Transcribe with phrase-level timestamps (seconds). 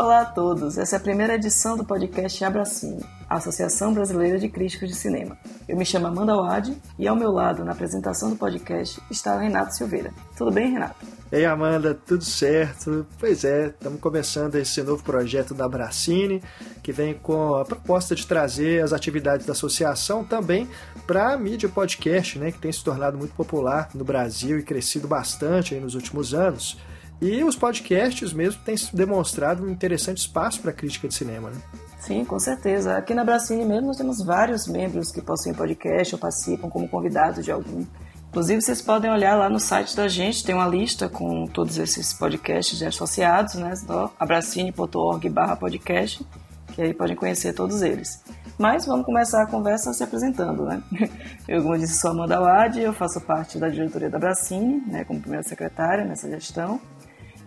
[0.00, 4.48] Olá a todos, essa é a primeira edição do podcast Abracine, a Associação Brasileira de
[4.48, 5.36] Críticos de Cinema.
[5.68, 9.38] Eu me chamo Amanda Wad e ao meu lado, na apresentação do podcast, está o
[9.38, 10.10] Renato Silveira.
[10.38, 11.04] Tudo bem, Renato?
[11.30, 13.06] Ei, Amanda, tudo certo?
[13.18, 16.42] Pois é, estamos começando esse novo projeto da Abracine,
[16.82, 20.66] que vem com a proposta de trazer as atividades da associação também
[21.06, 25.06] para a mídia podcast, né, que tem se tornado muito popular no Brasil e crescido
[25.06, 26.78] bastante nos últimos anos.
[27.20, 31.56] E os podcasts mesmo têm demonstrado um interessante espaço para a crítica de cinema, né?
[31.98, 32.96] Sim, com certeza.
[32.96, 37.44] Aqui na Bracine mesmo nós temos vários membros que possuem podcast ou participam como convidados
[37.44, 37.84] de algum.
[38.30, 42.14] Inclusive, vocês podem olhar lá no site da gente, tem uma lista com todos esses
[42.14, 43.74] podcasts associados, né?
[44.18, 46.24] abracine.org podcast,
[46.72, 48.22] que aí podem conhecer todos eles.
[48.56, 50.82] Mas vamos começar a conversa se apresentando, né?
[51.48, 55.20] Eu, como disse, sou Amanda Wad, eu faço parte da diretoria da Bracine, né, como
[55.20, 56.80] primeira secretária nessa gestão.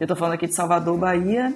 [0.03, 1.55] Eu estou falando aqui de Salvador, Bahia.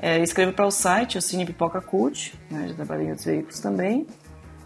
[0.00, 3.60] É, escrevo para o site, o Cine Pipoca Cult, né, já trabalhei em outros veículos
[3.60, 4.06] também.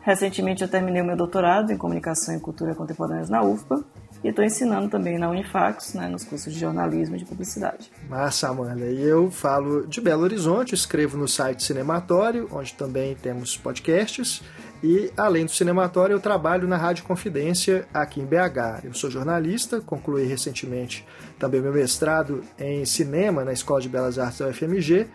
[0.01, 3.83] Recentemente eu terminei o meu doutorado em Comunicação e Cultura Contemporâneas na UFPA
[4.23, 7.91] e estou ensinando também na Unifax, né, nos cursos de jornalismo e de publicidade.
[8.09, 8.87] Massa, Amanda.
[8.87, 14.41] E eu falo de Belo Horizonte, escrevo no site Cinematório, onde também temos podcasts.
[14.83, 18.85] E, além do cinematório, eu trabalho na Rádio Confidência aqui em BH.
[18.85, 21.07] Eu sou jornalista, concluí recentemente
[21.39, 25.07] também meu mestrado em cinema na Escola de Belas Artes da UFMG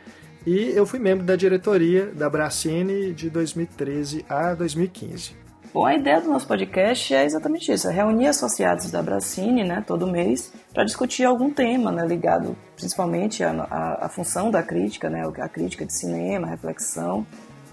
[0.45, 5.45] e eu fui membro da diretoria da Bracine de 2013 a 2015.
[5.73, 9.83] Bom, a ideia do nosso podcast é exatamente isso: é reunir associados da Bracine, né,
[9.85, 15.09] todo mês, para discutir algum tema, né, ligado principalmente à, à, à, função da crítica,
[15.09, 17.25] né, a crítica de cinema, a reflexão,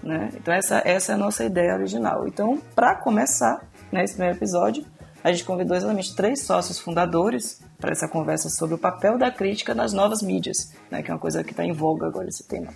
[0.03, 0.29] né?
[0.35, 2.27] Então essa, essa é a nossa ideia original.
[2.27, 4.85] Então, para começar né, esse primeiro episódio,
[5.23, 9.73] a gente convidou exatamente três sócios fundadores para essa conversa sobre o papel da crítica
[9.73, 12.73] nas novas mídias, né, que é uma coisa que está em voga agora esse tema.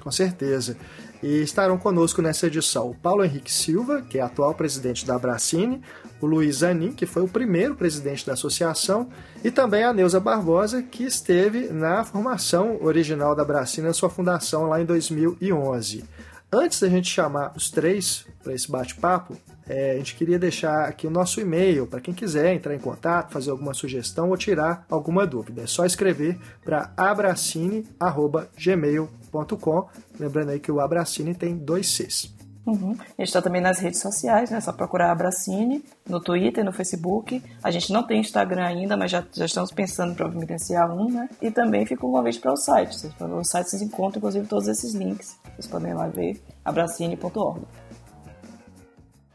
[0.00, 0.76] Com certeza.
[1.20, 5.82] E estarão conosco nessa edição o Paulo Henrique Silva, que é atual presidente da Abracine,
[6.20, 9.08] o Luiz Zanin, que foi o primeiro presidente da associação,
[9.42, 14.68] e também a Neuza Barbosa, que esteve na formação original da Abracine, na sua fundação
[14.68, 16.04] lá em 2011.
[16.50, 19.36] Antes da gente chamar os três para esse bate-papo,
[19.68, 23.32] é, a gente queria deixar aqui o nosso e-mail para quem quiser entrar em contato,
[23.32, 25.60] fazer alguma sugestão ou tirar alguma dúvida.
[25.62, 29.88] É só escrever para abracine.gmail.com.
[30.18, 32.37] Lembrando aí que o Abracine tem dois Cs.
[32.68, 32.92] Uhum.
[33.00, 34.58] A gente está também nas redes sociais, né?
[34.58, 37.42] É só procurar Abracine no Twitter, no Facebook.
[37.62, 41.30] A gente não tem Instagram ainda, mas já, já estamos pensando em providenciar um, né?
[41.40, 42.94] E também fica um convite para o site.
[43.20, 45.38] O site vocês encontram, inclusive, todos esses links.
[45.54, 47.62] Vocês podem lá ver, abracine.org.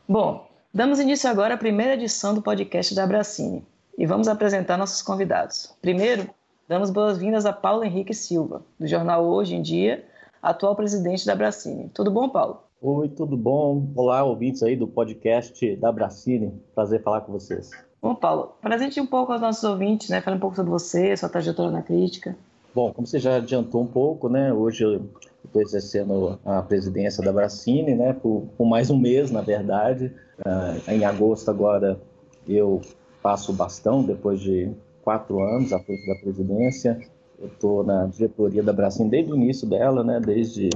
[0.08, 3.66] Bom, damos início agora à primeira edição do podcast da Abracine
[3.98, 5.74] e vamos apresentar nossos convidados.
[5.82, 6.30] Primeiro,
[6.68, 10.06] damos boas-vindas a Paulo Henrique Silva, do jornal Hoje em Dia,
[10.40, 11.90] atual presidente da Abracine.
[11.90, 12.63] Tudo bom, Paulo?
[12.86, 13.88] Oi, tudo bom?
[13.96, 16.62] Olá, ouvintes aí do podcast da Bracine.
[16.76, 17.72] Prazer falar com vocês.
[18.02, 20.20] Bom, Paulo, presente um pouco aos nossos ouvintes, né?
[20.20, 22.36] Fale um pouco sobre você, sua trajetória na crítica.
[22.76, 24.52] Bom, como você já adiantou um pouco, né?
[24.52, 25.10] Hoje eu
[25.46, 28.12] estou exercendo a presidência da Bracine, né?
[28.12, 30.14] Por, por mais um mês, na verdade.
[30.46, 31.98] Uh, em agosto agora
[32.46, 32.82] eu
[33.22, 34.70] passo o bastão, depois de
[35.02, 37.00] quatro anos à frente da presidência.
[37.40, 40.20] Eu estou na diretoria da Bracine desde o início dela, né?
[40.20, 40.70] Desde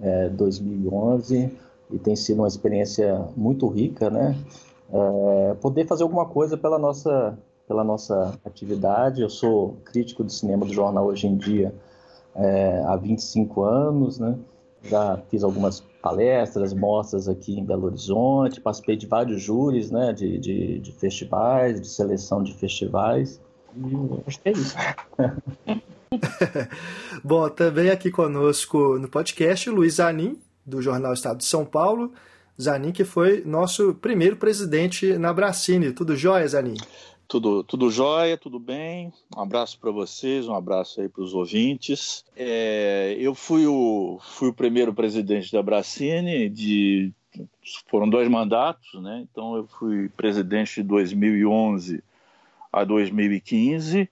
[0.00, 1.50] é, 2011
[1.90, 4.36] e tem sido uma experiência muito rica, né?
[4.92, 9.22] É, poder fazer alguma coisa pela nossa pela nossa atividade.
[9.22, 11.72] Eu sou crítico de cinema do jornal hoje em dia
[12.34, 14.36] é, há 25 anos, né?
[14.82, 20.12] Já fiz algumas palestras, mostras aqui em Belo Horizonte, participei de vários júris, né?
[20.12, 23.40] De, de, de festivais, de seleção de festivais.
[23.76, 24.76] E acho que é isso.
[27.22, 32.12] Bom, também aqui conosco no podcast, Luiz Zanin, do Jornal Estado de São Paulo.
[32.60, 35.92] Zanin, que foi nosso primeiro presidente na Bracine.
[35.92, 36.74] Tudo jóia, Zanin?
[37.28, 39.12] Tudo, tudo jóia, tudo bem.
[39.36, 42.24] Um abraço para vocês, um abraço aí para os ouvintes.
[42.36, 47.12] É, eu fui o, fui o primeiro presidente da Bracine, de,
[47.88, 49.24] foram dois mandatos, né?
[49.30, 52.02] Então eu fui presidente de 2011
[52.72, 54.10] a 2015.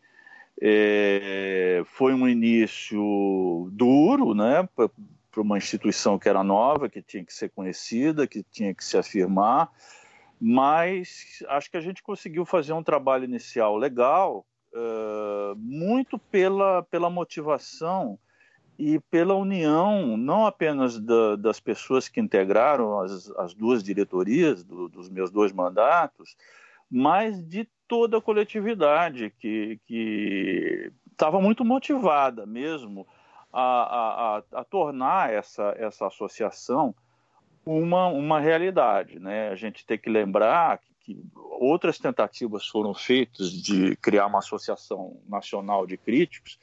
[0.61, 4.91] É, foi um início duro, né, para
[5.41, 9.71] uma instituição que era nova, que tinha que ser conhecida, que tinha que se afirmar,
[10.41, 17.09] mas acho que a gente conseguiu fazer um trabalho inicial legal, uh, muito pela, pela
[17.09, 18.19] motivação
[18.79, 24.89] e pela união, não apenas da, das pessoas que integraram as, as duas diretorias do,
[24.89, 26.37] dos meus dois mandatos,
[26.89, 29.81] mas de toda a coletividade que
[31.11, 33.07] estava muito motivada mesmo
[33.53, 36.95] a, a, a tornar essa, essa associação
[37.65, 39.19] uma, uma realidade.
[39.19, 39.49] Né?
[39.49, 41.23] A gente tem que lembrar que, que
[41.61, 46.59] outras tentativas foram feitas de criar uma associação nacional de críticos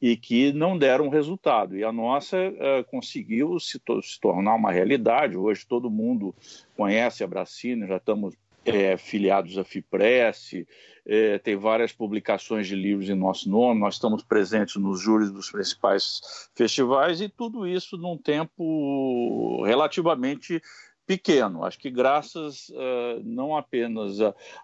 [0.00, 1.76] e que não deram resultado.
[1.76, 5.36] E a nossa é, conseguiu se, to se, tornar uma realidade.
[5.36, 6.34] Hoje todo mundo
[6.76, 10.64] conhece a Bracina, já estamos é, filiados à FIPRESS,
[11.06, 15.50] é, tem várias publicações de livros em nosso nome, nós estamos presentes nos júris dos
[15.50, 20.62] principais festivais e tudo isso num tempo relativamente
[21.06, 21.64] pequeno.
[21.64, 24.16] Acho que graças uh, não apenas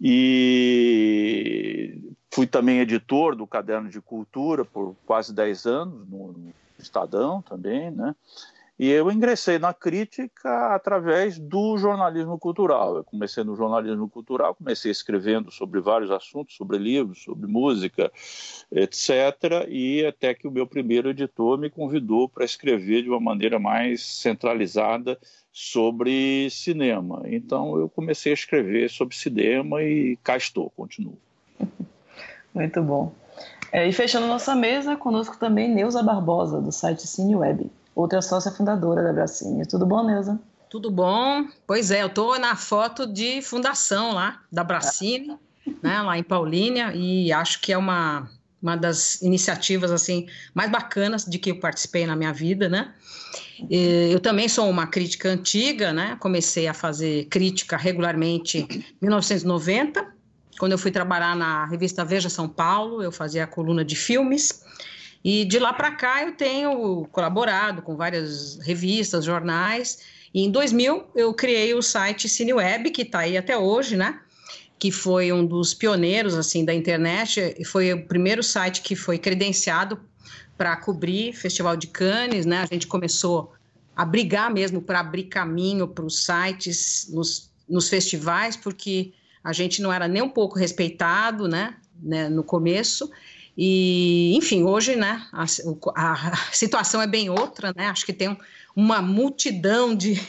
[0.00, 1.43] E
[2.34, 8.16] fui também editor do Caderno de Cultura por quase 10 anos, no, Estadão também, né?
[8.76, 12.96] E eu ingressei na crítica através do jornalismo cultural.
[12.96, 18.10] Eu comecei no jornalismo cultural, comecei escrevendo sobre vários assuntos, sobre livros, sobre música,
[18.72, 19.68] etc.
[19.68, 24.04] E até que o meu primeiro editor me convidou para escrever de uma maneira mais
[24.04, 25.16] centralizada
[25.52, 27.22] sobre cinema.
[27.26, 31.16] Então eu comecei a escrever sobre cinema e cá estou, continuo.
[32.54, 33.12] Muito bom.
[33.72, 39.02] É, e fechando nossa mesa, conosco também Neuza Barbosa, do site CineWeb, outra sócia fundadora
[39.02, 39.66] da Bracine.
[39.66, 40.38] Tudo bom, Neuza?
[40.70, 41.46] Tudo bom.
[41.66, 45.36] Pois é, eu estou na foto de fundação lá, da Bracine,
[45.82, 48.30] né, lá em Paulínia, e acho que é uma,
[48.62, 52.94] uma das iniciativas assim mais bacanas de que eu participei na minha vida, né?
[53.70, 56.16] Eu também sou uma crítica antiga, né?
[56.20, 60.13] Comecei a fazer crítica regularmente em 1990,
[60.58, 64.62] quando eu fui trabalhar na revista Veja São Paulo, eu fazia a coluna de filmes.
[65.24, 70.00] E de lá para cá eu tenho colaborado com várias revistas, jornais.
[70.32, 74.20] E em 2000 eu criei o site CineWeb, que está aí até hoje, né?
[74.78, 77.54] Que foi um dos pioneiros assim da internet.
[77.58, 79.98] E foi o primeiro site que foi credenciado
[80.58, 82.58] para cobrir Festival de Cannes, né?
[82.58, 83.54] A gente começou
[83.96, 89.12] a brigar mesmo para abrir caminho para os sites nos, nos festivais, porque
[89.44, 93.10] a gente não era nem um pouco respeitado, né, né no começo.
[93.56, 95.44] E, enfim, hoje, né, a,
[95.94, 97.86] a, situação é bem outra, né?
[97.86, 98.36] Acho que tem
[98.74, 100.20] uma multidão de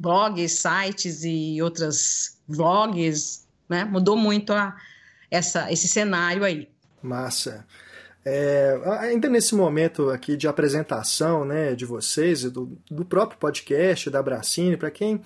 [0.00, 3.84] blogs, sites e outras vlogs, né?
[3.84, 4.76] Mudou muito a,
[5.30, 6.68] essa, esse cenário aí.
[7.02, 7.64] Massa.
[8.24, 14.22] É, ainda nesse momento aqui de apresentação né, de vocês do, do próprio podcast da
[14.22, 15.20] Bracine, para quem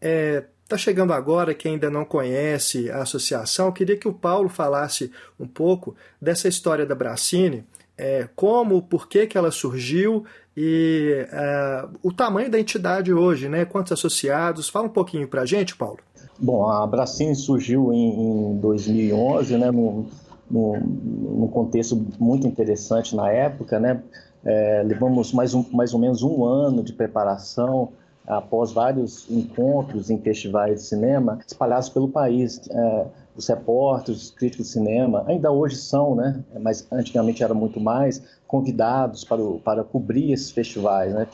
[0.00, 5.10] é, Está chegando agora que ainda não conhece a associação, queria que o Paulo falasse
[5.36, 7.64] um pouco dessa história da Bracine,
[7.98, 10.24] é, como, por que, que ela surgiu
[10.56, 13.64] e é, o tamanho da entidade hoje, né?
[13.64, 14.68] Quantos associados?
[14.68, 15.98] Fala um pouquinho para a gente, Paulo.
[16.38, 19.72] Bom, a Bracine surgiu em, em 2011, né?
[19.72, 20.06] Num,
[20.48, 24.00] num, contexto muito interessante na época, né?
[24.44, 27.90] É, levamos mais, um, mais ou menos um ano de preparação
[28.30, 32.60] após vários encontros em festivais de cinema espalhados pelo país.
[32.70, 33.06] É,
[33.36, 36.44] os repórteres, os críticos de cinema, ainda hoje são, né?
[36.60, 41.14] mas antigamente era muito mais, convidados para, o, para cobrir esses festivais.
[41.14, 41.26] Né?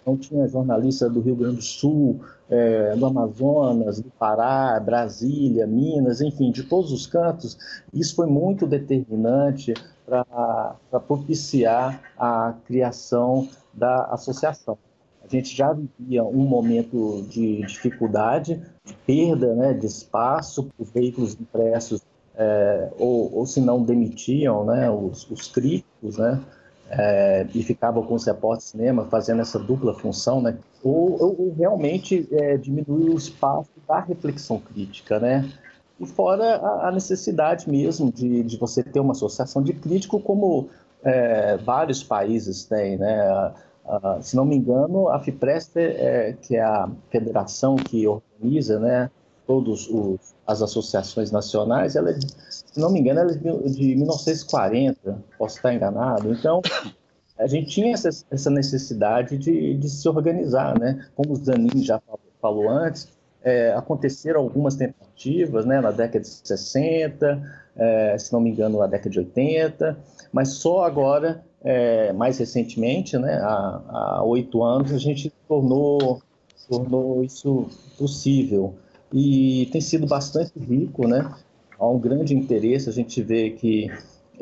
[0.00, 6.20] Então tinha jornalistas do Rio Grande do Sul, é, do Amazonas, do Pará, Brasília, Minas,
[6.20, 7.56] enfim, de todos os cantos.
[7.92, 14.76] Isso foi muito determinante para propiciar a criação da associação
[15.24, 21.34] a gente já vivia um momento de dificuldade, de perda né, de espaço, os veículos
[21.34, 22.02] impressos,
[22.34, 26.40] é, ou, ou se não demitiam né, os, os críticos, né,
[26.90, 31.54] é, e ficavam com os repórteres de cinema fazendo essa dupla função, né, ou, ou
[31.56, 35.48] realmente é, diminuir o espaço da reflexão crítica, né,
[36.00, 40.68] e fora a, a necessidade mesmo de, de você ter uma associação de crítico como
[41.04, 43.52] é, vários países têm, né,
[43.84, 49.10] Uh, se não me engano, a FIPREST, é, que é a federação que organiza né,
[49.46, 49.88] todas
[50.46, 55.74] as associações nacionais, ela é, se não me engano, ela é de 1940, posso estar
[55.74, 56.32] enganado.
[56.32, 56.62] Então,
[57.38, 61.06] a gente tinha essa, essa necessidade de, de, se organizar, né?
[61.16, 63.08] Como o Zanin já falou, falou antes,
[63.42, 67.42] é, aconteceram algumas tentativas, né, na década de 60,
[67.76, 69.98] é, se não me engano, na década de 80,
[70.32, 76.20] mas só agora, é, mais recentemente, né, há oito anos, a gente tornou,
[76.68, 78.74] tornou isso possível.
[79.12, 81.30] E tem sido bastante rico, né?
[81.78, 83.90] Há um grande interesse, a gente vê que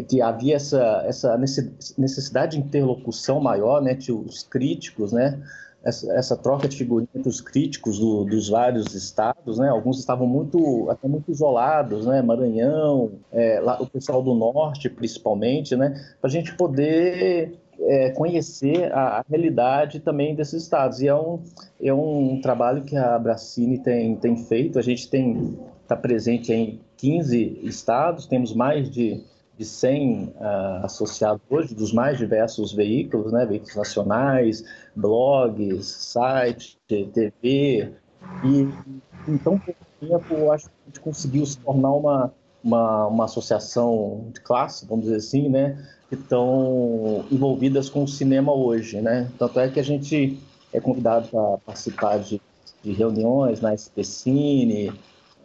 [0.09, 5.39] que havia essa, essa necessidade de interlocução maior, né, que os críticos, né,
[5.83, 9.69] essa, essa troca de figurinhas entre os críticos do, dos vários estados, né?
[9.69, 12.21] Alguns estavam muito até muito isolados, né?
[12.23, 15.91] Maranhão, é, lá, o pessoal do norte, principalmente, né?
[16.21, 21.01] Para a gente poder é, conhecer a, a, realidade também desses estados.
[21.01, 21.41] E é um,
[21.81, 24.79] é um trabalho que a Bracini tem, tem feito.
[24.79, 25.59] A gente tem
[25.91, 29.25] está presente em 15 estados, temos mais de
[29.61, 34.65] de 100 uh, ah, associados hoje, dos mais diversos veículos, né, veículos nacionais,
[34.97, 37.93] blogs, sites, TV,
[38.43, 38.69] e
[39.29, 42.33] em tão pouco tempo, acho que a gente conseguiu se tornar uma,
[42.65, 48.55] uma, uma associação de classe, vamos dizer assim, né, que estão envolvidas com o cinema
[48.55, 50.41] hoje, né, tanto é que a gente
[50.73, 52.41] é convidado para participar de,
[52.83, 54.91] de reuniões na SPCine,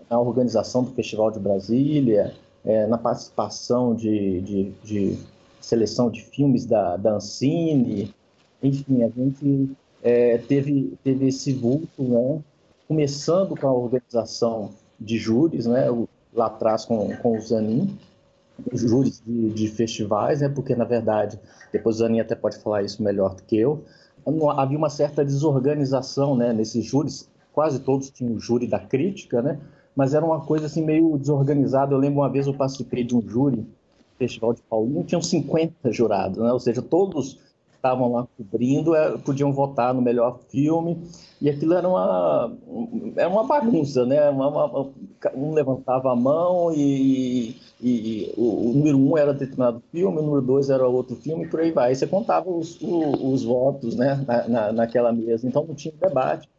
[0.09, 2.33] na organização do Festival de Brasília,
[2.65, 5.17] é, na participação de, de, de,
[5.61, 8.13] seleção de filmes da, da Ancine,
[8.61, 9.71] enfim, a gente
[10.03, 12.41] é, teve, teve esse vulto, né,
[12.87, 15.87] começando com a organização de júris, né,
[16.33, 17.97] lá atrás com, com o Zanin,
[18.73, 21.39] júris de, de, festivais, né, porque na verdade,
[21.71, 23.83] depois o Zanin até pode falar isso melhor do que eu,
[24.57, 29.59] havia uma certa desorganização né, nesses júris, quase todos tinham o júri da crítica, né,
[29.95, 31.93] mas era uma coisa assim meio desorganizada.
[31.93, 33.65] Eu lembro uma vez eu participei de um júri
[34.17, 36.51] Festival de Paulinho, tinham 50 jurados, né?
[36.51, 37.37] ou seja, todos
[37.85, 40.97] estavam lá cobrindo, é, podiam votar no melhor filme,
[41.39, 42.51] e aquilo era uma,
[43.15, 44.27] era uma bagunça, né?
[44.29, 44.89] Uma, uma,
[45.35, 50.41] um levantava a mão e, e, o, o, número um era determinado filme, o número
[50.41, 51.91] dois era outro filme, e por aí vai.
[51.91, 54.23] E você contava os, os, os votos né?
[54.25, 56.49] Na, na, naquela mesa, então não tinha debate,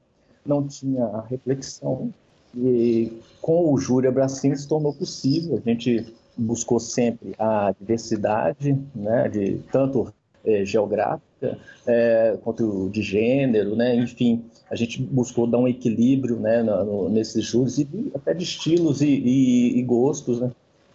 [0.44, 2.12] não tinha reflexão,
[2.56, 5.60] e com o Júlia Bracini se tornou possível.
[5.64, 10.12] A gente buscou sempre a diversidade, né, de tanto
[10.44, 16.62] é, geográfica é, quanto de gênero, né, enfim, a gente buscou dar um equilíbrio né,
[16.62, 20.50] no, nesses júris e até de estilos e, e, e gostos, né.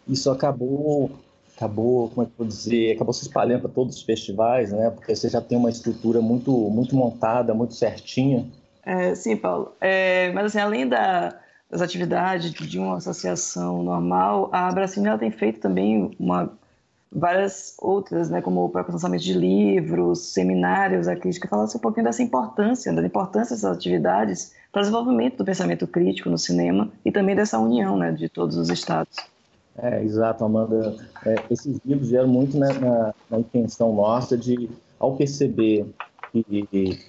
[0.08, 1.12] Isso acabou
[1.56, 4.90] acabou, como é que eu vou dizer, acabou se espalhando para todos os festivais, né?
[4.90, 8.48] Porque você já tem uma estrutura muito, muito montada, muito certinha.
[8.84, 9.74] É, sim, Paulo.
[9.80, 11.40] É, mas assim, além da,
[11.72, 16.52] das atividades de uma associação normal, a Brasília ela tem feito também uma,
[17.10, 22.06] várias outras, né, como o próprio lançamento de livros, seminários, a crítica fala um pouquinho
[22.06, 27.12] dessa importância, da importância dessas atividades para o desenvolvimento do pensamento crítico no cinema e
[27.12, 29.16] também dessa união né, de todos os estados.
[29.78, 30.98] É, exato, Amanda.
[31.26, 35.86] É, esses livros vieram muito na, na, na intenção nossa de, ao perceber
[36.34, 37.00] que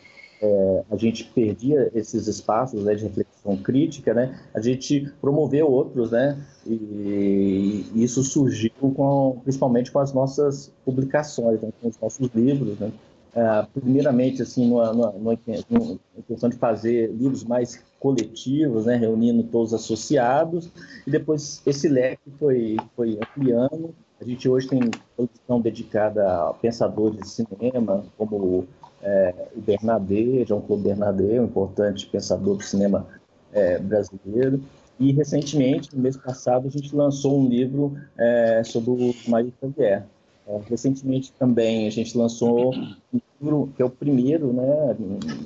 [0.41, 6.11] é, a gente perdia esses espaços né, de reflexão crítica, né, a gente promoveu outros,
[6.13, 12.29] né, e, e isso surgiu com, principalmente com as nossas publicações, né, com os nossos
[12.35, 12.93] livros, né.
[13.35, 15.39] É, primeiramente, assim, numa, numa,
[15.71, 20.69] numa, questão de fazer livros mais coletivos, né, reunindo todos os associados,
[21.07, 23.95] e depois esse leque foi, foi ampliando.
[24.21, 24.81] A gente hoje tem
[25.17, 28.67] produção dedicada a pensadores de cinema, como
[29.03, 33.07] é, o Bernadette, Jean-Claude Bernadette, um importante pensador do cinema
[33.53, 34.63] é, brasileiro.
[34.99, 40.05] E, recentemente, no mês passado, a gente lançou um livro é, sobre o Mário Xavier.
[40.47, 44.97] É, recentemente também a gente lançou um livro que é o primeiro, né,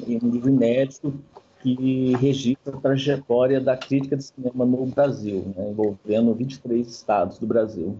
[0.08, 1.14] um livro inédito
[1.60, 7.46] que registra a trajetória da crítica de cinema no Brasil, né, envolvendo 23 estados do
[7.46, 7.96] Brasil.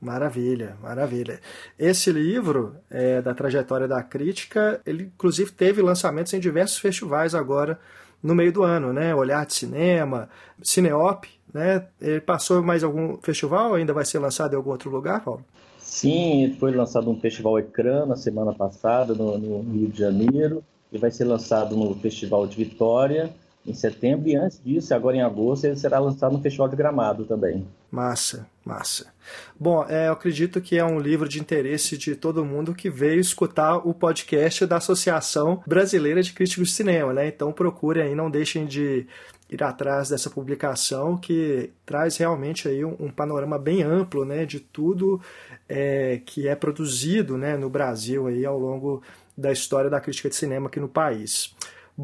[0.00, 1.38] Maravilha, maravilha.
[1.78, 7.78] Esse livro, é, da trajetória da crítica, ele inclusive teve lançamentos em diversos festivais agora
[8.22, 9.14] no meio do ano, né?
[9.14, 10.28] Olhar de Cinema,
[10.62, 11.86] Cineop, né?
[12.00, 13.74] Ele passou mais algum festival?
[13.74, 15.44] Ainda vai ser lançado em algum outro lugar, Paulo?
[15.78, 20.98] Sim, foi lançado um festival Ecrã na semana passada no, no Rio de Janeiro e
[20.98, 23.30] vai ser lançado no Festival de Vitória
[23.66, 27.24] em setembro e antes disso, agora em agosto, ele será lançado no Festival de Gramado
[27.24, 27.66] também.
[27.90, 29.12] Massa, massa.
[29.58, 33.20] Bom, é, eu acredito que é um livro de interesse de todo mundo que veio
[33.20, 37.28] escutar o podcast da Associação Brasileira de Críticos de Cinema, né?
[37.28, 39.06] Então procure aí, não deixem de
[39.48, 44.58] ir atrás dessa publicação que traz realmente aí um, um panorama bem amplo, né, de
[44.58, 45.20] tudo
[45.68, 49.02] é, que é produzido, né, no Brasil aí ao longo
[49.36, 51.54] da história da crítica de cinema aqui no país.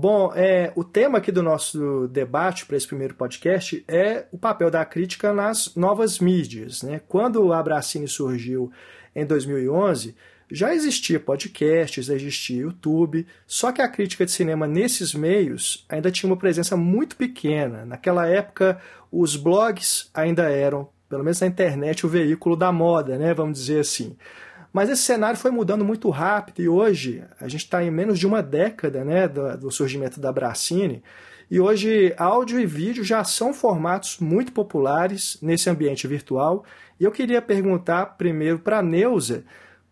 [0.00, 4.70] Bom, é, o tema aqui do nosso debate para esse primeiro podcast é o papel
[4.70, 6.84] da crítica nas novas mídias.
[6.84, 7.00] Né?
[7.08, 8.70] Quando a Abracine surgiu
[9.12, 10.14] em 2011,
[10.48, 16.12] já existia podcast, já existia YouTube, só que a crítica de cinema nesses meios ainda
[16.12, 17.84] tinha uma presença muito pequena.
[17.84, 23.34] Naquela época, os blogs ainda eram, pelo menos na internet, o veículo da moda, né?
[23.34, 24.16] vamos dizer assim.
[24.72, 28.26] Mas esse cenário foi mudando muito rápido e hoje a gente está em menos de
[28.26, 31.02] uma década né, do, do surgimento da Bracine.
[31.50, 36.64] E hoje áudio e vídeo já são formatos muito populares nesse ambiente virtual.
[37.00, 39.44] E eu queria perguntar primeiro para a Neuza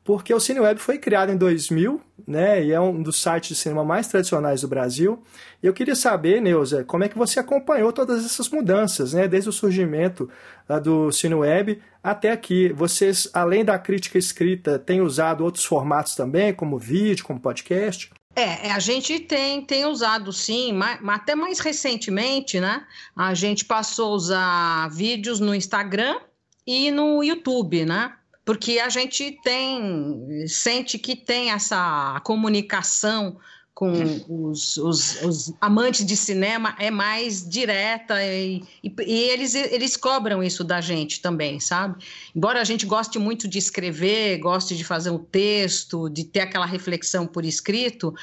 [0.06, 3.84] porque o CineWeb foi criado em 2000, né, e é um dos sites de cinema
[3.84, 5.20] mais tradicionais do Brasil.
[5.60, 9.50] E eu queria saber, Neuza, como é que você acompanhou todas essas mudanças, né, desde
[9.50, 10.30] o surgimento
[10.68, 12.72] uh, do CineWeb até aqui.
[12.72, 18.08] Vocês, além da crítica escrita, têm usado outros formatos também, como vídeo, como podcast?
[18.36, 22.84] É, é a gente tem, tem usado sim, mas, até mais recentemente, né?
[23.16, 26.20] A gente passou a usar vídeos no Instagram
[26.64, 28.12] e no YouTube, né?
[28.46, 33.38] Porque a gente tem, sente que tem essa comunicação
[33.74, 33.92] com
[34.28, 40.42] os, os, os, amantes de cinema é mais direta e, e, e, eles, eles cobram
[40.42, 42.02] isso da gente também, sabe?
[42.34, 46.64] Embora a gente goste muito de escrever, goste de fazer um texto, de ter aquela
[46.64, 48.14] reflexão por escrito,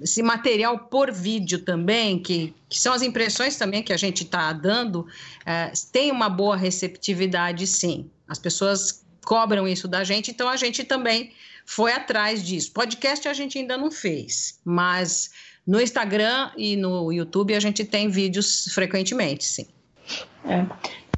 [0.00, 4.52] esse material por vídeo também, que, que são as impressões também que a gente está
[4.52, 5.06] dando,
[5.44, 8.10] é, tem uma boa receptividade, sim.
[8.26, 11.32] As pessoas cobram isso da gente, então a gente também
[11.66, 12.72] foi atrás disso.
[12.72, 15.32] Podcast a gente ainda não fez, mas
[15.66, 19.66] no Instagram e no YouTube a gente tem vídeos frequentemente, sim.
[20.44, 20.64] É.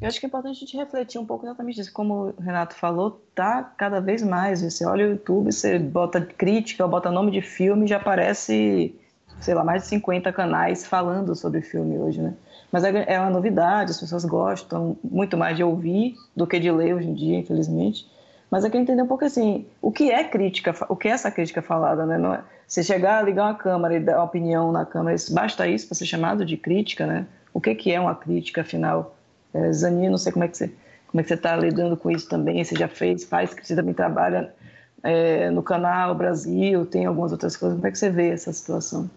[0.01, 1.93] Eu acho que é importante a gente refletir um pouco exatamente isso.
[1.93, 4.61] Como o Renato falou, tá cada vez mais.
[4.61, 8.95] Você olha o YouTube, você bota crítica, bota nome de filme, já aparece,
[9.41, 12.33] sei lá, mais de 50 canais falando sobre filme hoje, né?
[12.71, 16.71] Mas é, é uma novidade, as pessoas gostam muito mais de ouvir do que de
[16.71, 18.07] ler hoje em dia, infelizmente.
[18.49, 21.29] Mas eu quero entender um pouco assim, o que é crítica, o que é essa
[21.31, 22.17] crítica falada, né?
[22.17, 25.87] Não é, você chegar, ligar uma câmera e dar uma opinião na câmera, basta isso
[25.87, 27.25] para ser chamado de crítica, né?
[27.53, 29.15] O que, que é uma crítica, afinal?
[29.53, 30.71] É, Zanin, não sei como é que você
[31.09, 33.95] como é que você está lidando com isso também, você já fez, faz, você também
[33.95, 34.53] trabalha
[35.01, 39.09] é, no canal Brasil, tem algumas outras coisas, como é que você vê essa situação?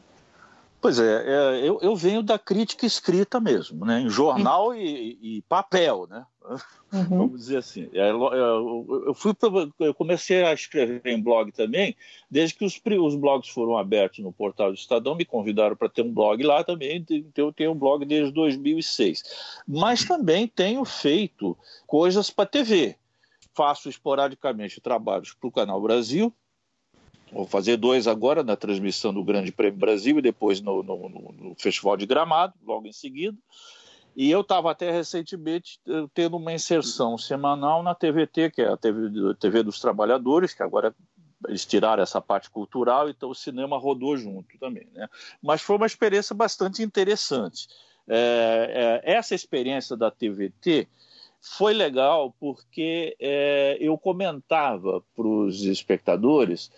[0.83, 5.43] Pois é, é eu, eu, venho da crítica escrita mesmo, né, em jornal e, e
[5.43, 6.27] papel, né?
[6.93, 7.05] Uhum.
[7.09, 7.89] Vamos dizer assim.
[7.95, 9.33] É, eu, fui
[9.79, 11.95] eu comecei a escrever em blog também,
[12.29, 16.03] desde que os, os blogs foram abertos no portal do Estadão, me convidaram para ter
[16.03, 19.23] um blog lá também, então eu tenho um blog desde 2006.
[19.69, 22.97] Mas também tenho feito coisas para TV.
[23.55, 26.35] Faço esporadicamente trabalhos para o Canal Brasil,
[27.33, 31.55] Vou fazer dois agora na transmissão do Grande Prêmio Brasil e depois no, no, no
[31.59, 33.37] Festival de Gramado, logo em seguida.
[34.15, 38.77] E eu estava até recentemente eh, tendo uma inserção semanal na TVT, que é a
[38.77, 40.95] TV, TV dos Trabalhadores, que agora
[41.49, 44.87] eles tiraram essa parte cultural, então o cinema rodou junto também.
[44.93, 45.09] Né?
[45.43, 47.67] Mas foi uma experiência bastante interessante.
[48.07, 50.87] É, é, essa experiência da TVT
[51.41, 56.71] foi legal porque é, eu comentava para os espectadores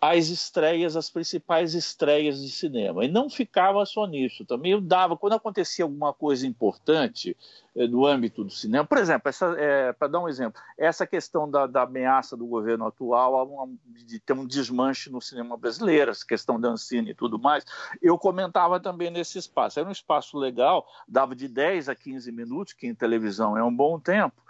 [0.00, 3.04] as estreias, as principais estreias de cinema.
[3.04, 4.46] E não ficava só nisso.
[4.46, 7.36] Também eu dava, quando acontecia alguma coisa importante
[7.76, 11.66] eh, no âmbito do cinema, por exemplo, é, para dar um exemplo, essa questão da,
[11.66, 16.70] da ameaça do governo atual de ter um desmanche no cinema brasileiro, essa questão da
[16.70, 17.62] Ancine e tudo mais,
[18.00, 19.78] eu comentava também nesse espaço.
[19.78, 23.74] Era um espaço legal, dava de 10 a 15 minutos, que em televisão é um
[23.74, 24.40] bom tempo,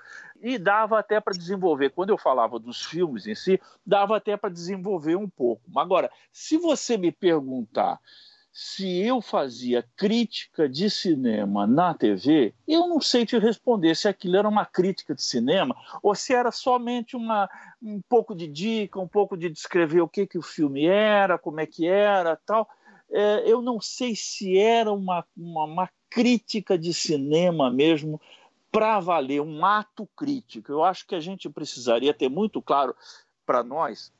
[0.42, 4.50] e dava até para desenvolver, quando eu falava dos filmes em si, dava até para
[4.50, 5.62] desenvolver um pouco.
[5.76, 8.00] Agora, se você me perguntar
[8.53, 14.37] se eu fazia crítica de cinema na TV, eu não sei te responder se aquilo
[14.37, 17.48] era uma crítica de cinema ou se era somente uma,
[17.81, 21.61] um pouco de dica, um pouco de descrever o que, que o filme era, como
[21.61, 22.68] é que era, tal.
[23.12, 28.20] É, eu não sei se era uma, uma, uma crítica de cinema mesmo,
[28.71, 32.95] para valer um ato crítico, eu acho que a gente precisaria ter muito claro
[33.45, 34.13] para nós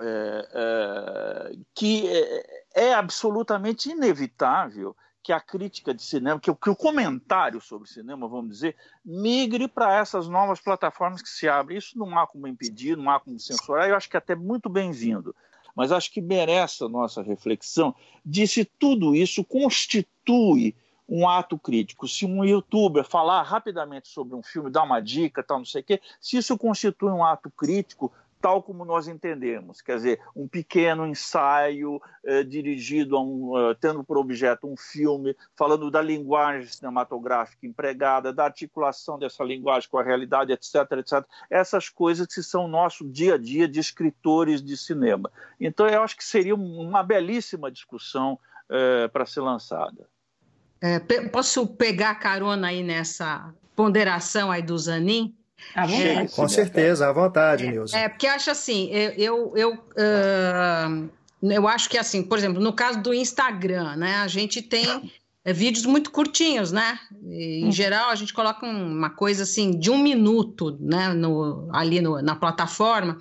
[0.00, 6.76] é, é, que é, é, absolutamente inevitável que a crítica de cinema, que, que o
[6.76, 11.78] comentário sobre cinema, vamos dizer, migre para essas novas plataformas que se abrem.
[11.78, 14.68] Isso não há como impedir, não há como censurar, eu acho que é até muito
[14.68, 15.34] bem-vindo.
[15.74, 17.94] Mas acho que merece a nossa reflexão
[18.24, 20.76] de se tudo isso constitui
[21.08, 22.08] um ato crítico.
[22.08, 25.84] Se um youtuber falar rapidamente sobre um filme, dar uma dica, tal, não sei o
[25.84, 28.12] quê, se isso constitui um ato crítico
[28.44, 34.04] tal como nós entendemos, quer dizer, um pequeno ensaio eh, dirigido a um, uh, tendo
[34.04, 40.02] por objeto um filme, falando da linguagem cinematográfica empregada, da articulação dessa linguagem com a
[40.02, 41.24] realidade, etc, etc.
[41.48, 45.32] Essas coisas que são nosso dia a dia de escritores de cinema.
[45.58, 48.38] Então, eu acho que seria uma belíssima discussão
[48.68, 50.06] eh, para ser lançada.
[50.84, 55.34] É, posso pegar carona aí nessa ponderação aí do Zanin?
[55.74, 56.28] Vontade.
[56.34, 57.96] Com certeza, à vontade, Nilson.
[57.96, 61.08] É, porque acho assim, eu, eu, eu, uh,
[61.42, 65.10] eu acho que assim, por exemplo, no caso do Instagram, né, a gente tem
[65.42, 66.98] é, vídeos muito curtinhos, né?
[67.22, 67.72] E, em hum.
[67.72, 72.36] geral, a gente coloca uma coisa assim de um minuto, né, no, ali no, na
[72.36, 73.16] plataforma.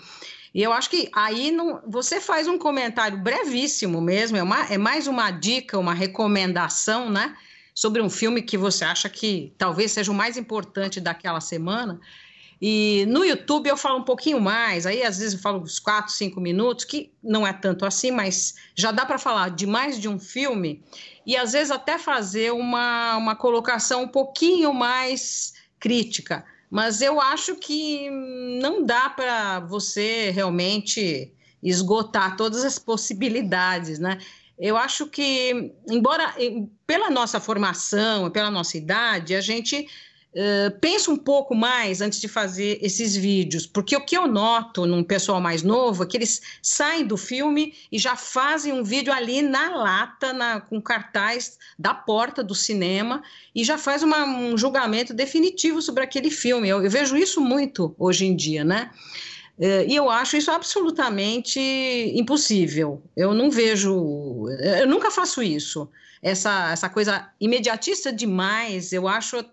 [0.54, 4.78] E eu acho que aí não, você faz um comentário brevíssimo mesmo, é, uma, é
[4.78, 7.34] mais uma dica, uma recomendação, né?
[7.74, 12.00] Sobre um filme que você acha que talvez seja o mais importante daquela semana.
[12.62, 16.12] E no YouTube eu falo um pouquinho mais, aí às vezes eu falo uns 4,
[16.14, 20.08] 5 minutos, que não é tanto assim, mas já dá para falar de mais de
[20.08, 20.82] um filme
[21.26, 26.46] e às vezes até fazer uma, uma colocação um pouquinho mais crítica.
[26.70, 28.10] Mas eu acho que
[28.62, 34.18] não dá para você realmente esgotar todas as possibilidades, né?
[34.64, 36.34] Eu acho que, embora
[36.88, 39.90] pela nossa formação, pela nossa idade, a gente
[40.36, 44.84] Uh, pensa um pouco mais antes de fazer esses vídeos, porque o que eu noto
[44.84, 49.14] num pessoal mais novo é que eles saem do filme e já fazem um vídeo
[49.14, 53.22] ali na lata, na, com cartaz da porta do cinema,
[53.54, 56.68] e já faz uma, um julgamento definitivo sobre aquele filme.
[56.68, 58.90] Eu, eu, vejo isso muito hoje em dia, né?
[59.58, 61.60] Uh, e eu acho isso absolutamente
[62.16, 63.02] impossível.
[63.16, 64.48] Eu não vejo,
[64.80, 65.90] eu nunca faço isso.
[66.22, 69.44] Essa, essa coisa imediatista demais, eu acho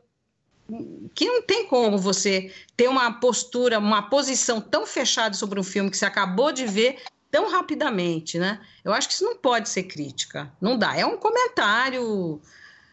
[1.14, 5.90] que não tem como você ter uma postura, uma posição tão fechada sobre um filme
[5.90, 6.98] que você acabou de ver
[7.30, 8.60] tão rapidamente, né?
[8.84, 10.96] Eu acho que isso não pode ser crítica, não dá.
[10.96, 12.40] É um comentário,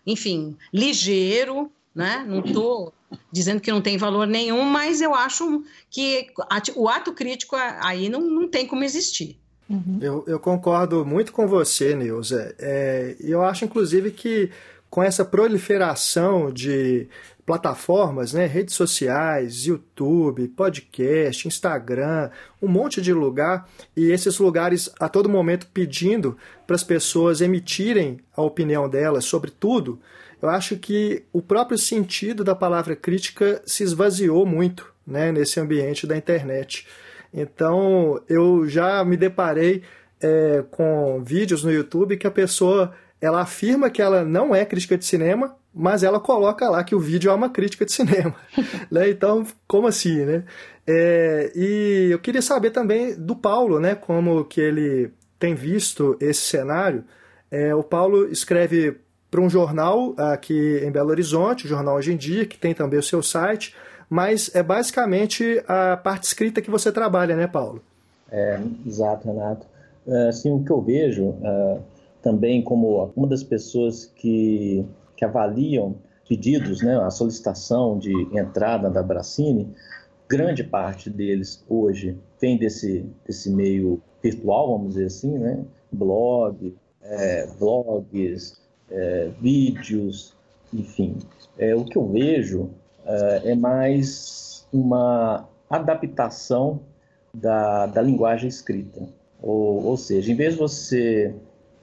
[0.05, 2.23] enfim, ligeiro, né?
[2.27, 2.93] Não estou
[3.31, 6.27] dizendo que não tem valor nenhum, mas eu acho que
[6.75, 9.39] o ato crítico aí não, não tem como existir.
[9.69, 9.99] Uhum.
[10.01, 12.55] Eu, eu, concordo muito com você, Nilza.
[12.57, 14.49] É, eu acho, inclusive, que
[14.89, 17.09] com essa proliferação de
[17.45, 22.29] plataformas, né, redes sociais, YouTube, podcast, Instagram,
[22.61, 28.19] um monte de lugar e esses lugares a todo momento pedindo para as pessoas emitirem
[28.35, 29.97] a opinião delas sobre tudo.
[30.41, 36.05] Eu acho que o próprio sentido da palavra crítica se esvaziou muito, né, nesse ambiente
[36.05, 36.87] da internet.
[37.33, 39.83] Então eu já me deparei
[40.21, 44.97] é, com vídeos no YouTube que a pessoa ela afirma que ela não é crítica
[44.97, 48.35] de cinema, mas ela coloca lá que o vídeo é uma crítica de cinema.
[48.91, 49.09] né?
[49.09, 50.43] Então, como assim, né?
[50.85, 53.95] É, e eu queria saber também do Paulo, né?
[53.95, 57.03] Como que ele tem visto esse cenário.
[57.51, 58.97] É, o Paulo escreve
[59.29, 62.99] para um jornal aqui em Belo Horizonte, o Jornal Hoje em Dia, que tem também
[62.99, 63.75] o seu site,
[64.09, 67.81] mas é basicamente a parte escrita que você trabalha, né, Paulo?
[68.31, 69.65] É, exato, Renato.
[70.07, 71.81] É, assim, o que eu vejo uh,
[72.21, 74.85] também como uma das pessoas que
[75.17, 75.95] que avaliam
[76.29, 79.73] pedidos, né, a solicitação de entrada da Bracine,
[80.29, 87.47] grande parte deles hoje vem desse, desse meio virtual, vamos dizer assim, né, blog, é,
[87.57, 90.33] blogs, é, vídeos,
[90.73, 91.17] enfim.
[91.57, 92.69] É, o que eu vejo
[93.05, 96.81] é, é mais uma adaptação
[97.33, 99.07] da, da linguagem escrita.
[99.41, 101.35] Ou, ou seja, em vez de você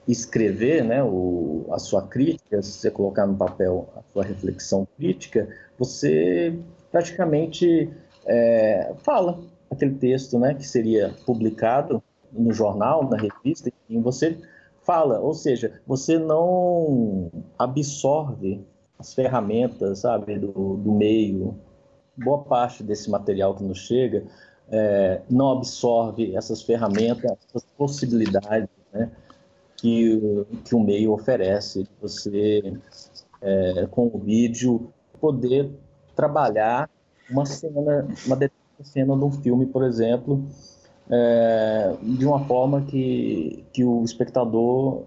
[0.07, 5.47] escrever né, o, a sua crítica, se você colocar no papel a sua reflexão crítica,
[5.77, 6.57] você
[6.91, 7.89] praticamente
[8.25, 9.39] é, fala
[9.71, 14.37] aquele texto né, que seria publicado no jornal, na revista, e você
[14.85, 18.65] fala, ou seja, você não absorve
[18.97, 21.59] as ferramentas, sabe, do, do meio.
[22.17, 24.23] Boa parte desse material que nos chega
[24.69, 29.11] é, não absorve essas ferramentas, essas possibilidades, né?
[29.75, 32.73] que, que o meio oferece, você,
[33.41, 35.71] é, com o vídeo, poder
[36.15, 36.89] trabalhar
[37.29, 38.39] uma cena, uma
[38.81, 40.43] cena de um filme, por exemplo,
[41.09, 45.03] é, de uma forma que, que o espectador,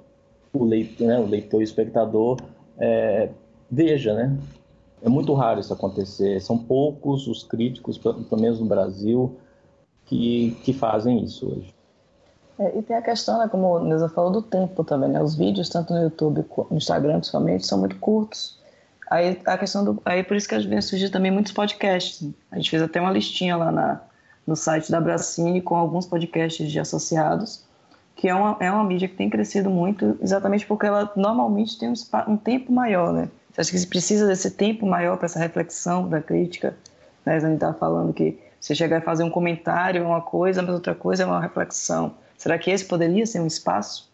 [0.52, 2.38] o leitor, né, o leitor e o espectador
[2.78, 3.30] é,
[3.70, 4.36] veja, né?
[5.02, 6.40] É muito raro isso acontecer.
[6.40, 9.36] São poucos os críticos, pelo menos no Brasil,
[10.06, 11.74] que, que fazem isso hoje.
[12.58, 15.22] É, e tem a questão, né, como o Nilza falou, do tempo também, né?
[15.22, 18.58] Os vídeos, tanto no YouTube quanto no Instagram, principalmente, são muito curtos.
[19.10, 20.02] Aí a questão do.
[20.04, 22.28] Aí por isso que vezes surgir também muitos podcasts.
[22.50, 24.00] A gente fez até uma listinha lá na,
[24.48, 27.62] no site da Bracine com alguns podcasts de associados,
[28.16, 31.90] que é uma, é uma mídia que tem crescido muito, exatamente porque ela normalmente tem
[31.90, 31.94] um,
[32.26, 33.28] um tempo maior, né?
[33.52, 36.74] Você acha que se precisa desse tempo maior para essa reflexão da crítica?
[37.26, 37.36] Né?
[37.36, 40.74] A gente estava falando que você chegar a fazer um comentário é uma coisa, mas
[40.74, 42.14] outra coisa é uma reflexão.
[42.38, 44.10] Será que esse poderia ser um espaço?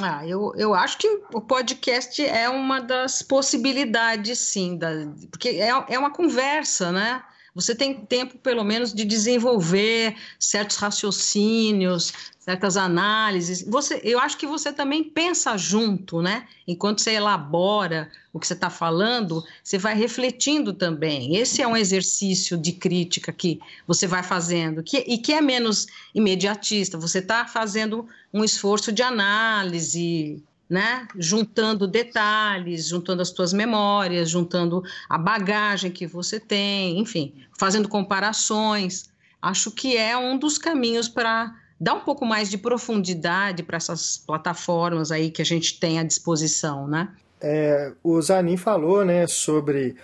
[0.00, 4.88] Ah, eu, eu acho que o podcast é uma das possibilidades, sim, da,
[5.30, 7.22] porque é, é uma conversa, né?
[7.54, 13.62] Você tem tempo, pelo menos, de desenvolver certos raciocínios, certas análises.
[13.62, 16.48] Você, eu acho que você também pensa junto, né?
[16.66, 21.36] Enquanto você elabora o que você está falando, você vai refletindo também.
[21.36, 25.86] Esse é um exercício de crítica que você vai fazendo, que, e que é menos
[26.12, 26.98] imediatista.
[26.98, 30.42] Você está fazendo um esforço de análise,
[30.74, 31.06] né?
[31.16, 39.08] Juntando detalhes, juntando as tuas memórias, juntando a bagagem que você tem, enfim, fazendo comparações.
[39.40, 44.18] Acho que é um dos caminhos para dar um pouco mais de profundidade para essas
[44.18, 47.08] plataformas aí que a gente tem à disposição, né?
[47.40, 49.94] É, o Zanin falou, né, sobre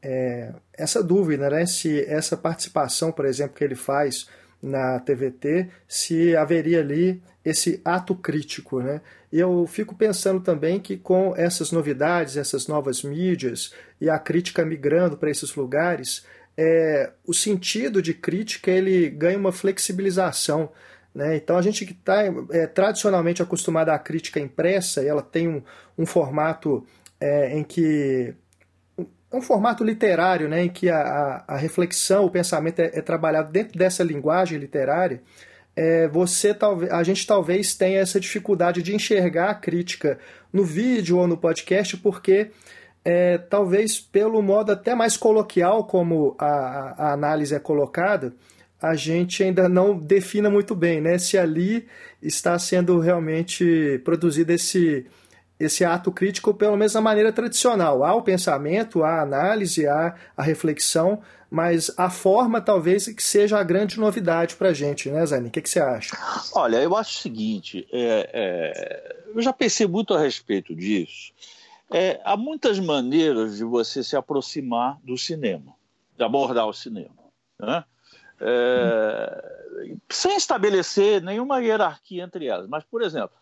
[0.00, 4.28] é, essa dúvida, né, se essa participação, por exemplo, que ele faz
[4.62, 9.00] na TVT, se haveria ali esse ato crítico, né?
[9.32, 14.64] E eu fico pensando também que com essas novidades, essas novas mídias e a crítica
[14.64, 20.70] migrando para esses lugares, é, o sentido de crítica ele ganha uma flexibilização.
[21.14, 21.36] Né?
[21.36, 25.62] Então a gente que está é, tradicionalmente acostumado à crítica impressa, e ela tem um,
[25.96, 26.84] um formato
[27.20, 28.34] é, em que
[29.32, 33.52] um formato literário, né, em que a, a, a reflexão, o pensamento é, é, trabalhado
[33.52, 35.22] dentro dessa linguagem literária
[35.76, 40.18] é, você talvez a gente talvez tenha essa dificuldade de enxergar a crítica
[40.52, 42.50] no vídeo ou no podcast, porque
[43.04, 48.34] é, talvez pelo modo até mais coloquial como a, a análise é colocada,
[48.82, 51.86] a gente ainda não defina muito bem né, se ali
[52.22, 55.06] está sendo realmente produzido esse,
[55.60, 58.02] esse ato crítico, pelo menos da maneira tradicional.
[58.02, 61.20] Há o pensamento, há a análise, há a reflexão,
[61.50, 65.48] mas a forma talvez que seja a grande novidade para a gente, né, Zani?
[65.48, 66.16] O que, que, você acha?
[66.54, 71.32] Olha, eu acho o seguinte: é, é, eu já pensei muito a respeito disso.
[71.92, 75.74] É, há muitas maneiras de você se aproximar do cinema,
[76.16, 77.10] de abordar o cinema.
[77.58, 77.84] Né?
[78.40, 79.98] Hum.
[80.08, 82.68] Sem estabelecer nenhuma hierarquia entre elas.
[82.68, 83.32] Mas, por exemplo,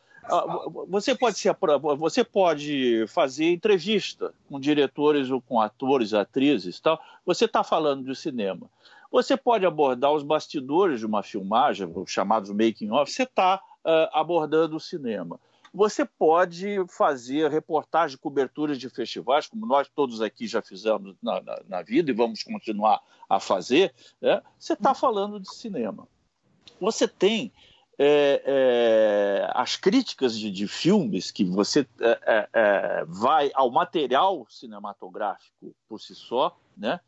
[0.88, 1.56] você pode, ser,
[1.98, 7.00] você pode fazer entrevista com diretores ou com atores, atrizes tal.
[7.24, 8.68] Você está falando de cinema.
[9.10, 13.10] Você pode abordar os bastidores de uma filmagem, os chamados making of.
[13.10, 15.40] Você está uh, abordando o cinema.
[15.72, 21.60] Você pode fazer reportagem, coberturas de festivais, como nós todos aqui já fizemos na, na,
[21.68, 23.94] na vida e vamos continuar a fazer.
[24.20, 24.42] Né?
[24.58, 26.08] Você está falando de cinema.
[26.80, 27.52] Você tem
[27.98, 34.46] é, é, as críticas de, de, filmes que você é, é, é, vai ao material
[34.48, 37.00] cinematográfico por si só, né?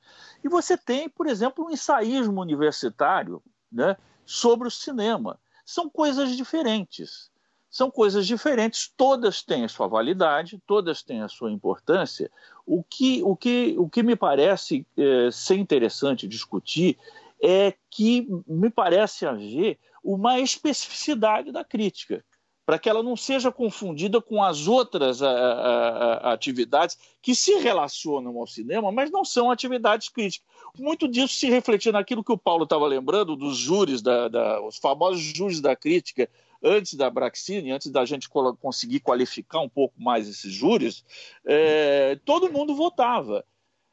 [0.42, 5.38] E você tem, por exemplo, um ensaísmo universitário, né, sobre o cinema.
[5.64, 7.30] São coisas diferentes.
[7.70, 12.28] São coisas diferentes, todas têm a sua validade, todas têm a sua importância.
[12.66, 16.98] O que, o que, o que me parece é, ser interessante discutir
[17.40, 22.24] é que me parece haver uma especificidade da crítica,
[22.64, 27.56] para que ela não seja confundida com as outras a, a, a, atividades que se
[27.58, 30.46] relacionam ao cinema, mas não são atividades críticas.
[30.78, 34.76] Muito disso se refletia naquilo que o Paulo estava lembrando dos júris, da, da, os
[34.76, 36.28] famosos júris da crítica,
[36.62, 41.04] antes da Braxine, antes da gente conseguir qualificar um pouco mais esses júris,
[41.44, 43.44] é, todo mundo votava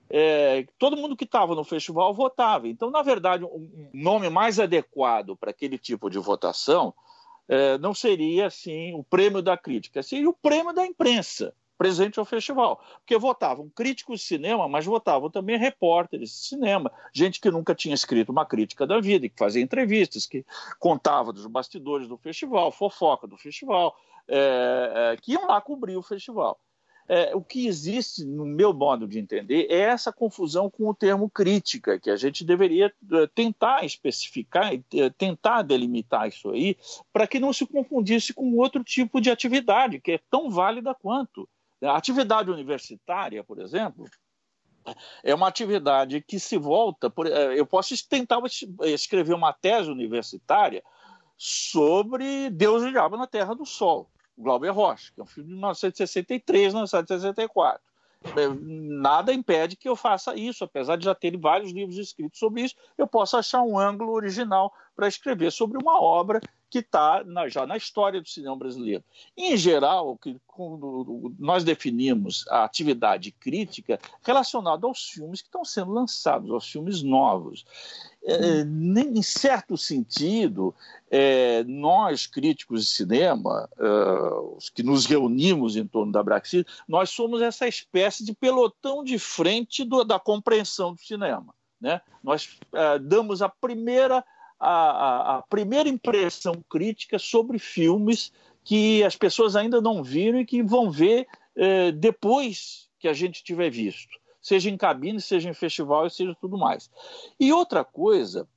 [0.10, 2.68] é, todo mundo que estava no festival votava.
[2.68, 6.94] Então, na verdade, um nome mais adequado para aquele tipo de votação
[7.48, 12.26] é, não seria assim o prêmio da crítica, seria o prêmio da imprensa presente ao
[12.26, 12.82] festival.
[13.00, 17.94] Porque votavam críticos de cinema, mas votavam também repórteres de cinema, gente que nunca tinha
[17.94, 20.46] escrito uma crítica da vida, que fazia entrevistas, que
[20.80, 23.96] contava dos bastidores do festival, fofoca do festival,
[24.28, 26.60] é, é, que iam lá cobrir o festival.
[27.10, 31.30] É, o que existe, no meu modo de entender, é essa confusão com o termo
[31.30, 36.76] crítica, que a gente deveria é, tentar especificar é, tentar delimitar isso aí,
[37.14, 41.48] para que não se confundisse com outro tipo de atividade, que é tão válida quanto.
[41.82, 44.06] A atividade universitária, por exemplo,
[45.24, 47.10] é uma atividade que se volta.
[47.10, 48.42] Por, é, eu posso tentar
[48.84, 50.84] escrever uma tese universitária
[51.38, 54.10] sobre Deus e o Diabo na Terra do Sol.
[54.38, 57.82] Glauber Rocha, que é um filme de 1963, 1964.
[58.36, 62.62] é, nada impede que eu faça isso, apesar de já ter vários livros escritos sobre
[62.62, 67.66] isso, eu posso achar um ângulo original para escrever sobre uma obra que está já
[67.66, 69.04] na história do cinema brasileiro.
[69.36, 75.92] Em geral, que, quando nós definimos a atividade crítica relacionada aos filmes que estão sendo
[75.92, 77.66] lançados, aos filmes novos.
[78.24, 80.76] É, em certo sentido,
[81.10, 83.84] é, nós, críticos de cinema, é,
[84.58, 89.18] os que nos reunimos em torno da Braxis, nós somos essa espécie de pelotão de
[89.18, 91.56] frente do, da compreensão do cinema.
[91.80, 92.02] Né?
[92.22, 94.26] Nós é, damos a primeira
[94.60, 98.32] a, a, primeira impressão crítica sobre filmes
[98.64, 103.44] que as pessoas ainda não viram e que vão ver eh, depois que a gente
[103.44, 106.90] tiver visto, seja em cabine, seja em festival, seja tudo mais.
[107.40, 108.48] E outra coisa,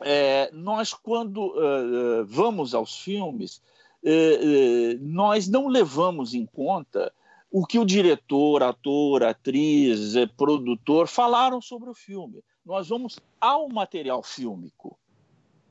[0.00, 3.60] é, nós quando uh, vamos aos filmes,
[5.00, 7.12] nós não levamos em conta
[7.50, 12.42] o que o diretor, ator, atriz, produtor falaram sobre o filme.
[12.64, 14.99] Nós vamos ao material fílmico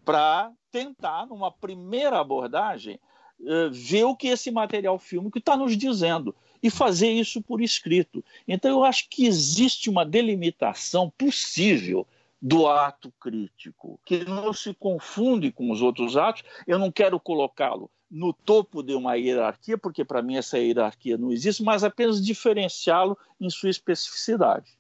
[0.10, 3.00] para tentar, numa primeira abordagem,
[3.46, 8.26] eh, ver o que esse material fílmico está nos dizendo e fazer isso por escrito.
[8.48, 12.08] Então, eu acho que existe uma delimitação possível
[12.42, 16.44] do ato crítico, que não se confunde com os outros atos.
[16.66, 21.32] Eu não quero colocá-lo no topo de uma hierarquia, porque para mim essa hierarquia não
[21.32, 24.72] existe, mas apenas diferenciá-lo em sua especificidade.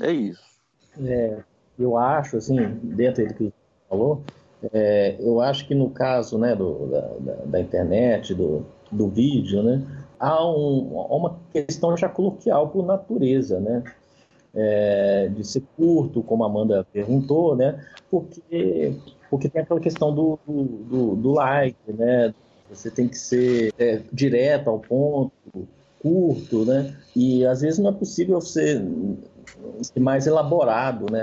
[0.00, 0.62] É isso.
[1.04, 1.42] É,
[1.76, 3.52] eu acho, assim, dentro do que
[3.88, 4.22] falou,
[4.72, 9.82] é, eu acho que no caso né, do, da, da, internet, do, do vídeo, né,
[10.18, 13.82] há, um, uma questão já coloquial por natureza, né?
[14.52, 17.84] É, de ser curto, como a Amanda perguntou, né?
[18.10, 18.96] Porque,
[19.30, 22.34] porque tem aquela questão do, do, do like, né?
[22.68, 25.32] Você tem que ser é, direto ao ponto,
[26.02, 26.96] curto, né?
[27.14, 28.82] E às vezes não é possível ser
[29.96, 31.22] mais elaborado, né?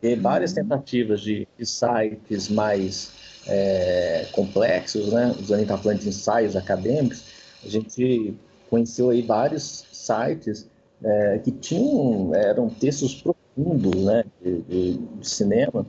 [0.00, 3.10] ter várias tentativas de, de sites mais
[3.46, 5.34] é, complexos, né?
[5.38, 5.66] O Zanin
[5.98, 7.24] de ensaios acadêmicos.
[7.64, 8.34] A gente
[8.68, 10.68] conheceu aí vários sites
[11.02, 14.24] é, que tinham eram textos profundos, né?
[14.42, 15.86] De, de, de cinema,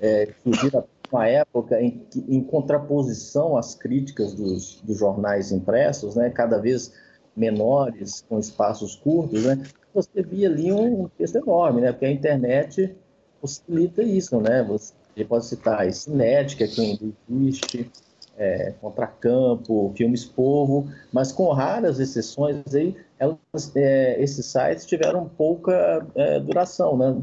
[0.00, 6.30] é, que surgiram uma época em, em contraposição às críticas dos, dos jornais impressos, né?
[6.30, 6.92] Cada vez
[7.34, 9.62] menores, com espaços curtos, né?
[9.94, 11.92] Você via ali um texto enorme, né?
[11.92, 12.94] Porque a internet
[13.40, 14.62] possibilita isso, né?
[14.64, 14.92] Você
[15.24, 17.90] pode citar a Cinética, que ainda existe,
[18.38, 26.06] é, Contracampo, Filmes Povo, mas com raras exceções aí, elas, é, esses sites tiveram pouca
[26.14, 27.16] é, duração, né?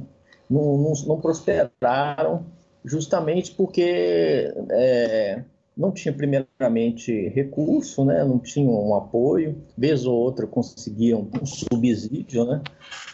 [0.49, 2.45] Não, não, não, prosperaram
[2.84, 5.41] justamente porque é,
[5.75, 8.23] não tinha primeiramente recurso, né?
[8.23, 12.62] Não tinham um apoio, vez ou outra conseguiam um subsídio, né?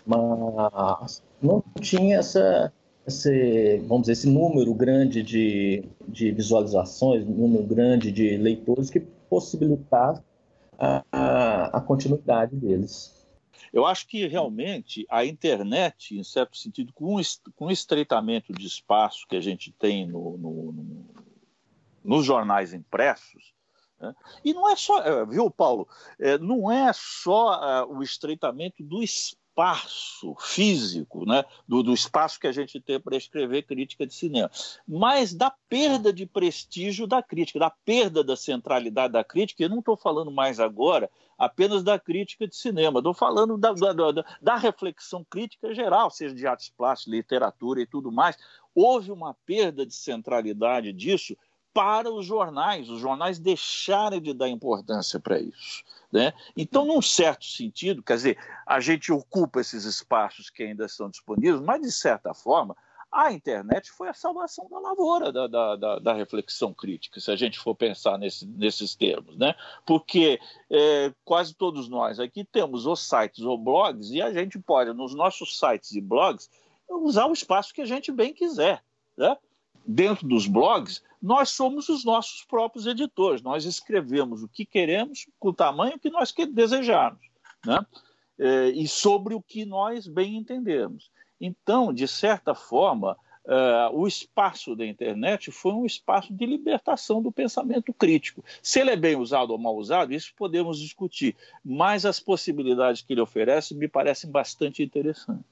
[0.06, 2.74] Mas não tinha essa
[3.06, 10.24] esse, vamos dizer, esse número grande de, de visualizações, número grande de leitores que possibilitar
[10.78, 13.28] a, a, continuidade deles.
[13.72, 17.16] Eu acho que realmente a internet, em certo sentido, com,
[17.56, 21.06] com o estreitamento de espaço que a gente tem no, no, no,
[22.04, 23.54] nos jornais impressos,
[24.00, 24.14] né?
[24.44, 25.88] e não é só, é, viu, Paulo,
[26.20, 32.40] é, não é só uh, o estreitamento do espaço espaço físico, né, do, do espaço
[32.40, 34.50] que a gente tem para escrever crítica de cinema,
[34.88, 39.64] mas da perda de prestígio da crítica, da perda da centralidade da crítica.
[39.64, 43.94] Eu não estou falando mais agora apenas da crítica de cinema, estou falando da, da,
[44.12, 48.38] da, da reflexão crítica geral, seja de artes plásticas, literatura e tudo mais.
[48.74, 51.38] Houve uma perda de centralidade disso
[51.74, 55.84] para os jornais, os jornais deixarem de dar importância para isso.
[56.12, 56.34] Né?
[56.58, 61.62] Então, num certo sentido, quer dizer, a gente ocupa esses espaços que ainda estão disponíveis,
[61.62, 62.76] mas de certa forma,
[63.12, 67.36] a internet foi a salvação da lavoura da, da, da, da reflexão crítica, se a
[67.36, 69.54] gente for pensar nesse, nesses termos, né?
[69.86, 74.94] Porque é, quase todos nós aqui temos os sites ou blogs e a gente pode,
[74.94, 76.50] nos nossos sites e blogs,
[76.90, 78.82] usar o espaço que a gente bem quiser,
[79.18, 79.38] né?
[79.86, 83.42] Dentro dos blogs, nós somos os nossos próprios editores.
[83.42, 87.22] Nós escrevemos o que queremos, com o tamanho que nós desejarmos,
[87.66, 87.86] né?
[88.40, 91.12] É, e sobre o que nós bem entendemos.
[91.40, 97.32] Então, de certa forma, Uh, o espaço da internet foi um espaço de libertação do
[97.32, 98.46] pensamento crítico.
[98.62, 103.14] Se ele é bem usado ou mal usado, isso podemos discutir, mas as possibilidades que
[103.14, 105.44] ele oferece me parecem bastante interessantes.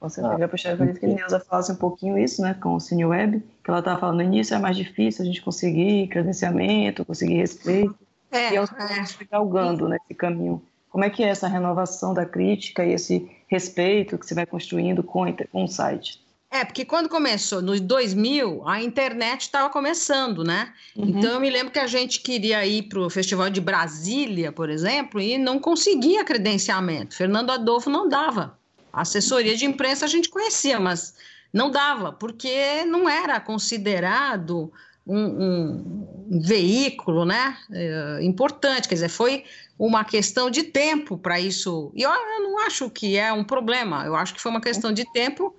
[0.00, 3.04] Você ah, eu puxar que a Neuza falasse um pouquinho isso, né, com o Cine
[3.04, 7.34] Web, que ela estava falando no início, é mais difícil a gente conseguir credenciamento, conseguir
[7.34, 7.94] respeito.
[8.30, 9.24] É, e aos é.
[9.30, 14.26] galgando nesse caminho Como é que é essa renovação da crítica e esse respeito que
[14.26, 16.22] você vai construindo com, com o site?
[16.50, 20.72] É, porque quando começou, nos 2000, a internet estava começando, né?
[20.96, 21.08] Uhum.
[21.08, 24.70] Então eu me lembro que a gente queria ir para o Festival de Brasília, por
[24.70, 27.14] exemplo, e não conseguia credenciamento.
[27.14, 28.57] Fernando Adolfo não dava.
[29.00, 31.14] Assessoria de imprensa a gente conhecia, mas
[31.52, 34.72] não dava, porque não era considerado
[35.06, 38.88] um, um, veículo né, é, importante.
[38.88, 39.44] Quer dizer, foi
[39.78, 41.90] uma questão de tempo para isso.
[41.94, 44.92] E eu, eu não acho que é um problema, eu acho que foi uma questão
[44.92, 45.56] de tempo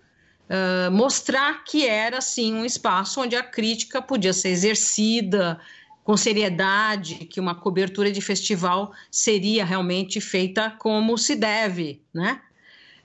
[0.50, 5.60] uh, mostrar que era, sim, um espaço onde a crítica podia ser exercida
[6.04, 12.42] com seriedade, que uma cobertura de festival seria realmente feita como se deve, né?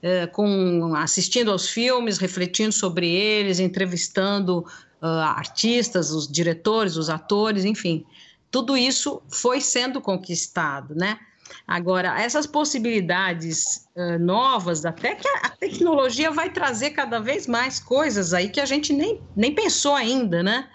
[0.05, 4.59] Uh, com assistindo aos filmes, refletindo sobre eles, entrevistando
[5.01, 8.05] uh, artistas, os diretores, os atores, enfim,
[8.51, 11.19] tudo isso foi sendo conquistado, né?
[11.67, 18.35] Agora, essas possibilidades uh, novas, até que a, tecnologia vai trazer cada vez mais coisas
[18.35, 20.69] aí que a gente nem, nem pensou ainda, né?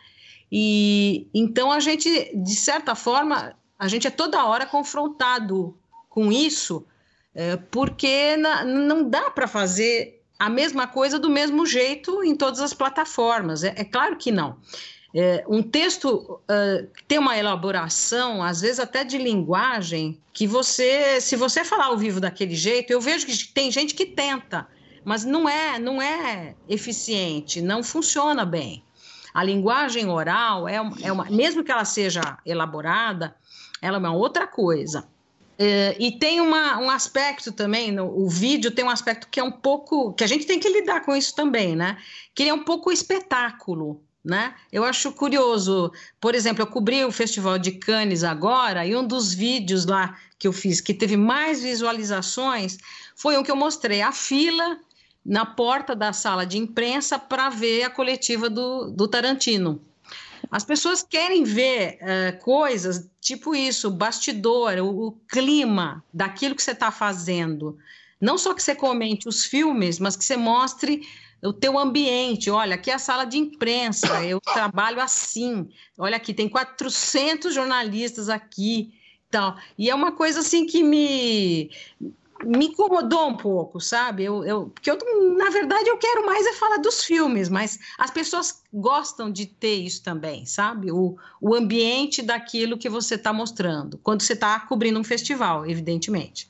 [0.51, 5.77] E então a gente, de certa forma, a gente é toda hora confrontado
[6.09, 6.85] com isso,
[7.71, 12.73] porque na, não dá para fazer a mesma coisa do mesmo jeito em todas as
[12.73, 13.63] plataformas.
[13.63, 14.57] É, é claro que não.
[15.13, 21.35] É, um texto uh, tem uma elaboração, às vezes até de linguagem, que você, se
[21.35, 24.67] você falar ao vivo daquele jeito, eu vejo que tem gente que tenta,
[25.03, 28.83] mas não é, não é eficiente, não funciona bem.
[29.33, 33.35] A linguagem oral é, é uma, mesmo que ela seja elaborada,
[33.81, 35.07] ela é uma outra coisa.
[35.61, 39.43] É, e tem uma, um aspecto também, no, o vídeo tem um aspecto que é
[39.43, 40.13] um pouco.
[40.13, 41.97] que a gente tem que lidar com isso também, né?
[42.33, 44.53] Que ele é um pouco espetáculo né?
[44.71, 49.33] Eu acho curioso, por exemplo, eu cobri o Festival de Cannes agora e um dos
[49.33, 52.77] vídeos lá que eu fiz que teve mais visualizações
[53.15, 54.77] foi um que eu mostrei a fila
[55.25, 59.81] na porta da sala de imprensa para ver a coletiva do, do Tarantino.
[60.51, 66.71] As pessoas querem ver uh, coisas tipo isso, bastidor, o, o clima daquilo que você
[66.71, 67.77] está fazendo.
[68.19, 71.07] Não só que você comente os filmes, mas que você mostre
[71.41, 72.49] o teu ambiente.
[72.49, 75.69] Olha, aqui é a sala de imprensa, eu trabalho assim.
[75.97, 78.93] Olha aqui, tem 400 jornalistas aqui.
[79.27, 81.69] Então, e é uma coisa assim que me
[82.43, 84.23] me incomodou um pouco, sabe?
[84.23, 84.97] Eu, eu, porque eu,
[85.37, 89.75] na verdade, eu quero mais é falar dos filmes, mas as pessoas gostam de ter
[89.75, 90.91] isso também, sabe?
[90.91, 96.47] O, o ambiente daquilo que você está mostrando, quando você está cobrindo um festival, evidentemente.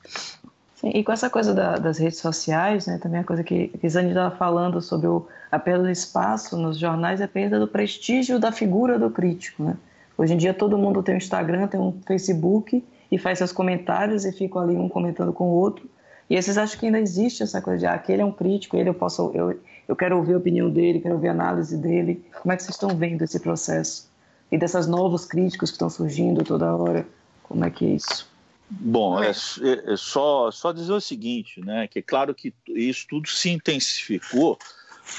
[0.76, 3.88] Sim, e com essa coisa da, das redes sociais, né, também a coisa que, que
[3.88, 7.68] Zane estava falando sobre o, a perda do espaço nos jornais, é a perda do
[7.68, 9.62] prestígio da figura do crítico.
[9.62, 9.76] Né?
[10.16, 14.24] Hoje em dia todo mundo tem um Instagram, tem um Facebook e faz seus comentários
[14.24, 15.88] e fica ali um comentando com o outro.
[16.28, 18.88] E vocês acham que ainda existe essa coisa de ah, aquele é um crítico, ele
[18.88, 22.24] eu posso, eu, eu quero ouvir a opinião dele, quero ouvir a análise dele.
[22.40, 24.08] Como é que vocês estão vendo esse processo?
[24.50, 27.06] E dessas novos críticos que estão surgindo toda hora,
[27.42, 28.30] como é que é isso?
[28.70, 31.88] Bom, é, é, é, só, só dizer o seguinte, né?
[31.88, 34.56] Que é claro que isso tudo se intensificou,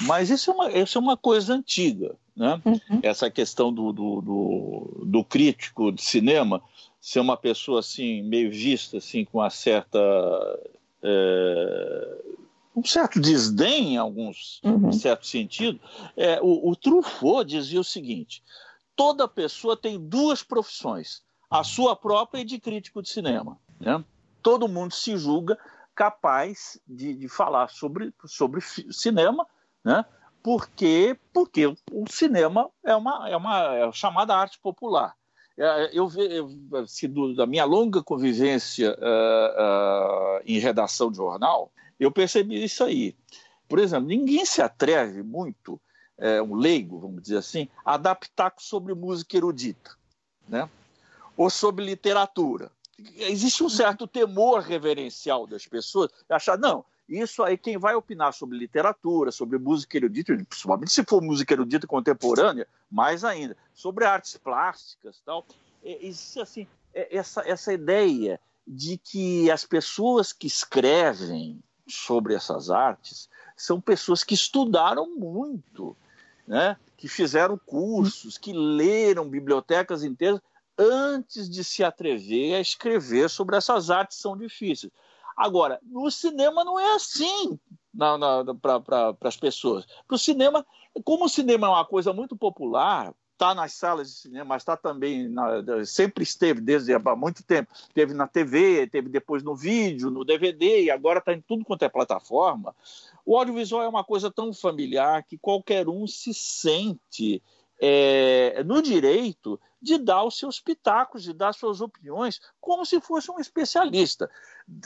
[0.00, 2.58] mas isso é uma, isso é uma coisa antiga, né?
[2.64, 3.00] Uhum.
[3.02, 6.62] Essa questão do, do, do, do, crítico de cinema
[7.02, 9.98] ser uma pessoa assim meio vista assim com uma certa
[11.02, 12.22] é,
[12.76, 14.88] um certo desdém em alguns uhum.
[14.88, 15.80] em certo sentido.
[16.16, 18.42] É, o, o Truffaut dizia o seguinte:
[18.94, 23.58] toda pessoa tem duas profissões a sua própria e de crítico de cinema.
[23.78, 24.02] Né?
[24.42, 25.58] Todo mundo se julga
[25.94, 29.46] capaz de, de falar sobre, sobre cinema,
[29.84, 30.02] né?
[30.42, 35.14] porque, porque o cinema é uma, é uma é chamada arte popular.
[35.58, 36.08] É, eu,
[37.08, 43.14] do, da minha longa convivência uh, uh, em redação de jornal, eu percebi isso aí.
[43.68, 45.80] Por exemplo, ninguém se atreve muito,
[46.46, 49.96] um leigo, vamos dizer assim, a adaptar sobre música erudita.
[50.48, 50.68] Né?
[51.36, 52.70] ou sobre literatura.
[53.16, 56.84] Existe um certo temor reverencial das pessoas, achar, não,
[57.18, 61.86] isso aí quem vai opinar sobre literatura, sobre música erudita, principalmente se for música erudita
[61.86, 65.44] contemporânea, mais ainda, sobre artes plásticas tal,
[65.84, 72.70] é, existe assim é, essa, essa ideia de que as pessoas que escrevem sobre essas
[72.70, 75.96] artes são pessoas que estudaram muito,
[76.46, 76.76] né?
[76.96, 80.40] que fizeram cursos, que leram bibliotecas inteiras
[80.78, 84.92] antes de se atrever a escrever sobre essas artes são difíceis.
[85.36, 87.58] Agora, no cinema não é assim
[88.60, 89.86] para as pessoas.
[90.06, 90.64] Para o cinema,
[91.04, 94.76] como o cinema é uma coisa muito popular, está nas salas de cinema, mas está
[94.76, 100.10] também, na, sempre esteve desde há muito tempo, teve na TV, teve depois no vídeo,
[100.10, 102.74] no DVD e agora está em tudo quanto é plataforma.
[103.26, 107.42] O audiovisual é uma coisa tão familiar que qualquer um se sente
[107.80, 113.30] é, no direito de dar os seus pitacos, de dar suas opiniões, como se fosse
[113.32, 114.30] um especialista.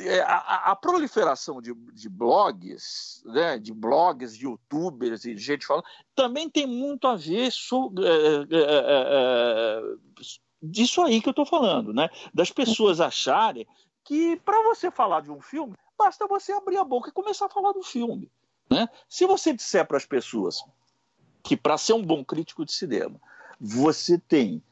[0.01, 5.67] É, a, a proliferação de, de blogs, né, de blogs, de youtubers e de gente
[5.67, 5.85] falando,
[6.15, 9.83] também tem muito a ver com é, é,
[10.63, 12.09] disso aí que eu estou falando, né?
[12.33, 13.67] das pessoas acharem
[14.03, 17.51] que para você falar de um filme, basta você abrir a boca e começar a
[17.51, 18.31] falar do filme.
[18.71, 18.89] Né?
[19.09, 20.65] Se você disser para as pessoas
[21.43, 23.21] que para ser um bom crítico de cinema,
[23.61, 24.63] você tem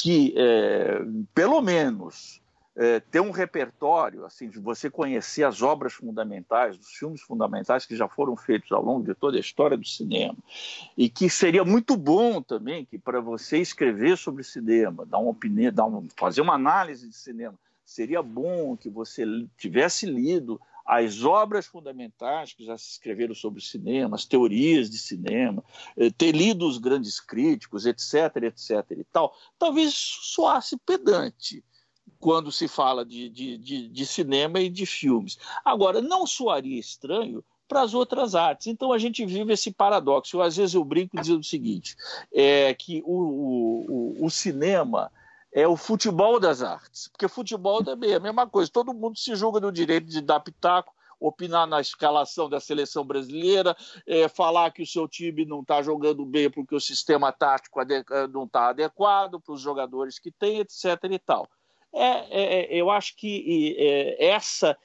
[0.00, 1.02] que, é,
[1.34, 2.40] pelo menos,
[2.74, 7.94] é, ter um repertório, assim, de você conhecer as obras fundamentais, os filmes fundamentais que
[7.94, 10.36] já foram feitos ao longo de toda a história do cinema,
[10.96, 15.72] e que seria muito bom também que para você escrever sobre cinema, dar uma opinião,
[15.72, 19.24] dar um, fazer uma análise de cinema, seria bom que você
[19.58, 20.58] tivesse lido
[20.90, 25.62] as obras fundamentais que já se escreveram sobre cinema, as teorias de cinema,
[25.96, 31.62] eh, ter lido os grandes críticos, etc, etc e tal, talvez soasse pedante
[32.18, 35.38] quando se fala de, de, de, de cinema e de filmes.
[35.64, 38.66] Agora, não soaria estranho para as outras artes.
[38.66, 40.42] Então a gente vive esse paradoxo.
[40.42, 41.94] Às vezes eu brinco dizendo o seguinte:
[42.34, 45.08] é que o, o, o cinema
[45.52, 47.08] é o futebol das artes.
[47.08, 48.70] Porque futebol também é a mesma coisa.
[48.70, 53.76] Todo mundo se julga no direito de dar pitaco, opinar na escalação da seleção brasileira,
[54.06, 58.26] é, falar que o seu time não está jogando bem porque o sistema tático eh,
[58.32, 60.84] não está adequado para os jogadores que tem, etc.
[61.10, 61.46] e tal.
[61.92, 64.76] É, é, é eu acho que é, essa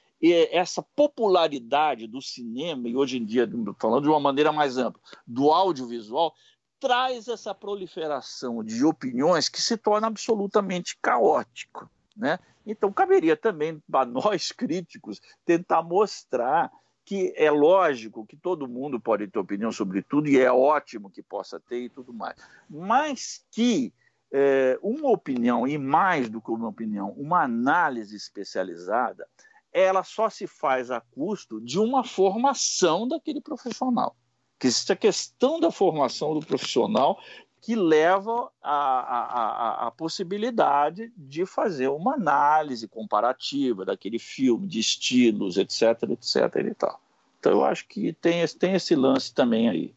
[0.50, 3.48] essa popularidade do cinema, e hoje em dia,
[3.78, 6.34] falando de uma maneira mais ampla, do audiovisual,
[6.80, 11.90] traz essa proliferação de opiniões que se torna absolutamente caótico.
[12.16, 12.38] Né?
[12.66, 16.70] Então, caberia também a nós críticos tentar mostrar
[17.04, 21.22] que é lógico que todo mundo pode ter opinião sobre tudo e é ótimo que
[21.22, 22.36] possa ter e tudo mais,
[22.68, 23.92] mas que
[24.32, 29.28] é, uma opinião, e mais do que uma opinião, uma análise especializada,
[29.72, 34.16] ela só se faz a custo de uma formação daquele profissional
[34.58, 37.18] que existe a questão da formação do profissional
[37.60, 46.64] que leva à, possibilidade de fazer uma análise comparativa daquele filme, de estilos, etc, etc
[46.64, 47.00] e tal.
[47.40, 49.94] Então eu acho que tem, tem esse lance também aí.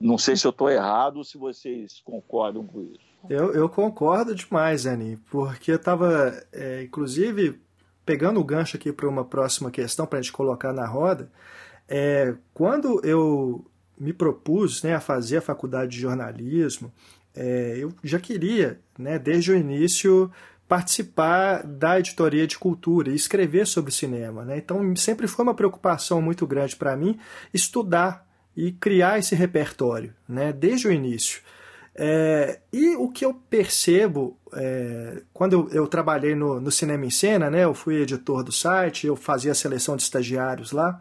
[0.00, 3.00] Não sei se eu estou errado ou se vocês concordam com isso.
[3.28, 7.60] Eu, eu concordo demais, Ani, porque eu estava, é, inclusive,
[8.04, 11.30] pegando o gancho aqui para uma próxima questão para a gente colocar na roda.
[11.88, 13.64] É, quando eu
[13.98, 16.92] me propus né, a fazer a faculdade de jornalismo,
[17.34, 20.30] é, eu já queria, né, desde o início,
[20.68, 24.44] participar da editoria de cultura e escrever sobre cinema.
[24.44, 24.58] Né?
[24.58, 27.18] Então, sempre foi uma preocupação muito grande para mim
[27.52, 28.26] estudar
[28.56, 31.42] e criar esse repertório, né, desde o início.
[31.96, 37.10] É, e o que eu percebo é, quando eu, eu trabalhei no, no, Cinema em
[37.10, 41.00] Cena, né, eu fui editor do site, eu fazia a seleção de estagiários lá.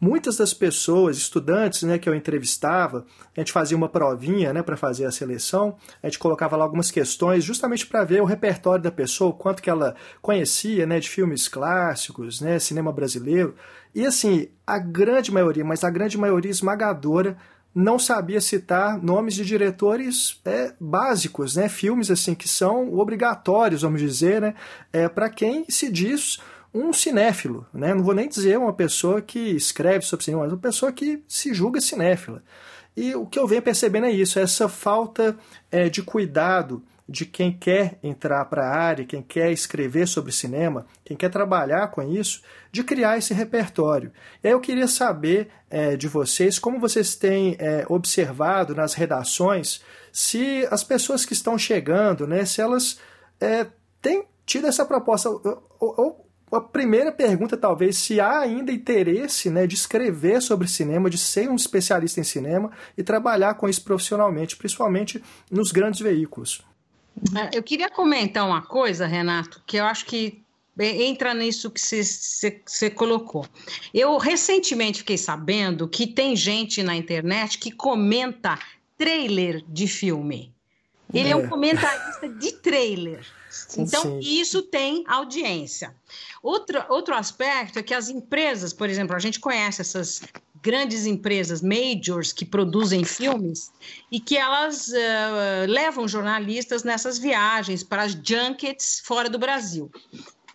[0.00, 3.04] Muitas das pessoas, estudantes né, que eu entrevistava,
[3.36, 6.90] a gente fazia uma provinha né, para fazer a seleção, a gente colocava lá algumas
[6.90, 11.08] questões justamente para ver o repertório da pessoa, o quanto que ela conhecia né, de
[11.08, 13.54] filmes clássicos, né, cinema brasileiro.
[13.94, 17.36] E assim, a grande maioria, mas a grande maioria esmagadora,
[17.74, 24.00] não sabia citar nomes de diretores é, básicos, né, filmes assim que são obrigatórios, vamos
[24.00, 24.54] dizer, né,
[24.92, 26.40] é, para quem se diz
[26.72, 27.94] um cinéfilo, né?
[27.94, 31.52] Não vou nem dizer uma pessoa que escreve sobre cinema, mas uma pessoa que se
[31.52, 32.42] julga cinéfila.
[32.96, 35.36] E o que eu venho percebendo é isso, é essa falta
[35.70, 40.86] é, de cuidado de quem quer entrar para a área, quem quer escrever sobre cinema,
[41.04, 42.40] quem quer trabalhar com isso,
[42.70, 44.12] de criar esse repertório.
[44.44, 49.82] E aí eu queria saber é, de vocês como vocês têm é, observado nas redações
[50.12, 53.00] se as pessoas que estão chegando, né, se elas
[53.40, 53.66] é,
[54.00, 59.66] têm tido essa proposta, ou, ou a primeira pergunta, talvez, se há ainda interesse né,
[59.66, 64.56] de escrever sobre cinema, de ser um especialista em cinema e trabalhar com isso profissionalmente,
[64.56, 66.62] principalmente nos grandes veículos.
[67.36, 70.42] É, eu queria comentar uma coisa, Renato, que eu acho que
[70.78, 73.46] entra nisso que você colocou.
[73.92, 78.58] Eu recentemente fiquei sabendo que tem gente na internet que comenta
[78.96, 80.54] trailer de filme.
[81.12, 83.26] Ele é, é um comentarista de trailer.
[83.76, 84.18] Então, Sim.
[84.20, 85.94] isso tem audiência.
[86.42, 90.22] Outro, outro aspecto é que as empresas, por exemplo, a gente conhece essas
[90.62, 93.72] grandes empresas, majors, que produzem filmes
[94.10, 99.90] e que elas uh, levam jornalistas nessas viagens para as junkets fora do Brasil.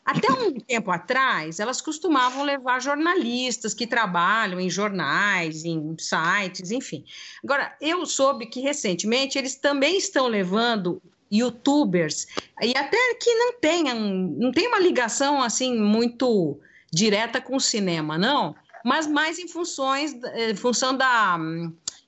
[0.05, 7.03] Até um tempo atrás, elas costumavam levar jornalistas que trabalham em jornais, em sites, enfim.
[7.43, 12.27] Agora, eu soube que recentemente eles também estão levando youtubers
[12.61, 16.59] e até que não tenham, não tem uma ligação assim muito
[16.93, 21.37] direta com o cinema, não, mas mais em funções, em função da,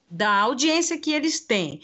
[0.10, 1.82] da audiência que eles têm.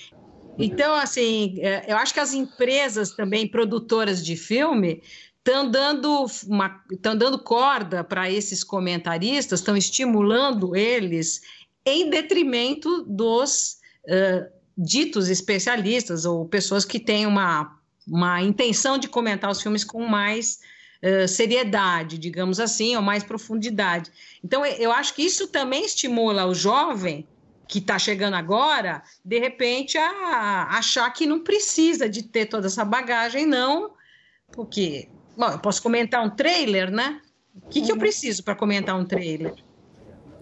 [0.57, 5.01] Então, assim, é, eu acho que as empresas também produtoras de filme
[5.39, 11.41] estão dando, uma, dando corda para esses comentaristas, estão estimulando eles
[11.86, 19.51] em detrimento dos uh, ditos especialistas ou pessoas que têm uma, uma intenção de comentar
[19.51, 20.59] os filmes com mais
[21.03, 24.11] uh, seriedade, digamos assim, ou mais profundidade.
[24.43, 27.28] Então, eu acho que isso também estimula o jovem
[27.67, 32.84] que está chegando agora, de repente, a achar que não precisa de ter toda essa
[32.84, 33.93] bagagem, não,
[34.51, 37.19] porque Bom, eu posso comentar um trailer, né?
[37.55, 39.53] O que, que eu preciso para comentar um trailer?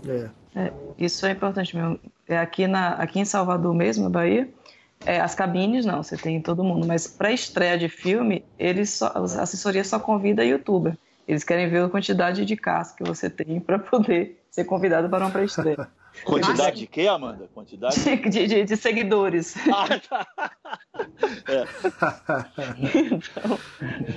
[0.08, 0.30] É.
[0.54, 1.98] É, isso é importante mesmo.
[2.32, 4.50] É aqui, na, aqui em Salvador mesmo, na Bahia,
[5.06, 9.08] é, as cabines não, você tem todo mundo, mas para estreia de filme, eles só,
[9.08, 10.98] a assessoria só convida youtuber.
[11.28, 15.26] Eles querem ver a quantidade de casos que você tem para poder ser convidado para
[15.26, 15.90] uma pré-estreia.
[16.26, 17.50] Quantidade de quê, Amanda?
[17.54, 17.96] Quantidade
[18.30, 19.56] de, de, de seguidores.
[19.74, 20.28] Ah, tá.
[21.48, 21.66] é.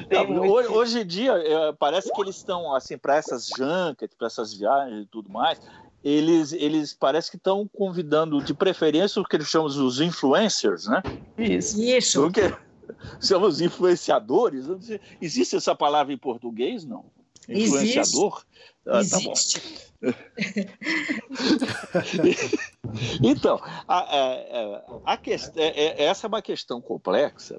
[0.07, 4.27] então, hoje, hoje, em dia, é, parece que eles estão, assim, para essas junkets, para
[4.27, 5.61] essas viagens e tudo mais,
[6.05, 11.03] eles, eles parece que estão convidando, de preferência, o que eles chamam os influencers, né?
[11.39, 11.83] Isso.
[11.83, 12.21] Isso.
[12.21, 12.55] Porque
[13.19, 14.67] são os influenciadores.
[15.21, 16.85] Existe essa palavra em português?
[16.85, 17.07] Não.
[17.49, 18.45] Influenciador?
[18.87, 18.87] Existe.
[18.87, 19.19] Ah, tá
[23.23, 27.59] então, a, a, a questão, é, é, essa é uma questão complexa,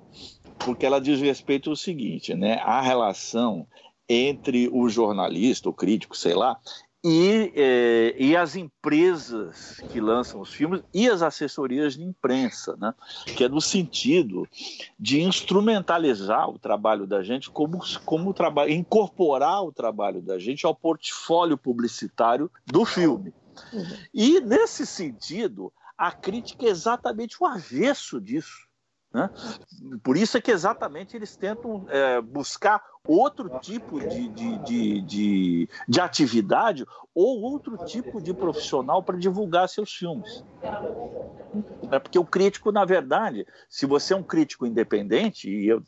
[0.60, 2.60] porque ela diz respeito ao seguinte, né?
[2.62, 3.66] A relação
[4.08, 6.60] entre o jornalista, o crítico, sei lá,
[7.08, 12.96] e, é, e as empresas que lançam os filmes e as assessorias de imprensa, né?
[13.28, 14.48] que é no sentido
[15.00, 20.74] de instrumentalizar o trabalho da gente como, como trabalho, incorporar o trabalho da gente ao
[20.74, 23.32] portfólio publicitário do filme.
[23.72, 23.98] Uhum.
[24.12, 28.65] E nesse sentido, a crítica é exatamente o avesso disso.
[29.16, 29.30] Né?
[30.04, 35.70] Por isso é que exatamente eles tentam é, buscar outro tipo de, de, de, de,
[35.88, 40.44] de atividade ou outro tipo de profissional para divulgar seus filmes.
[41.90, 45.82] É porque o crítico, na verdade, se você é um crítico independente, e eu,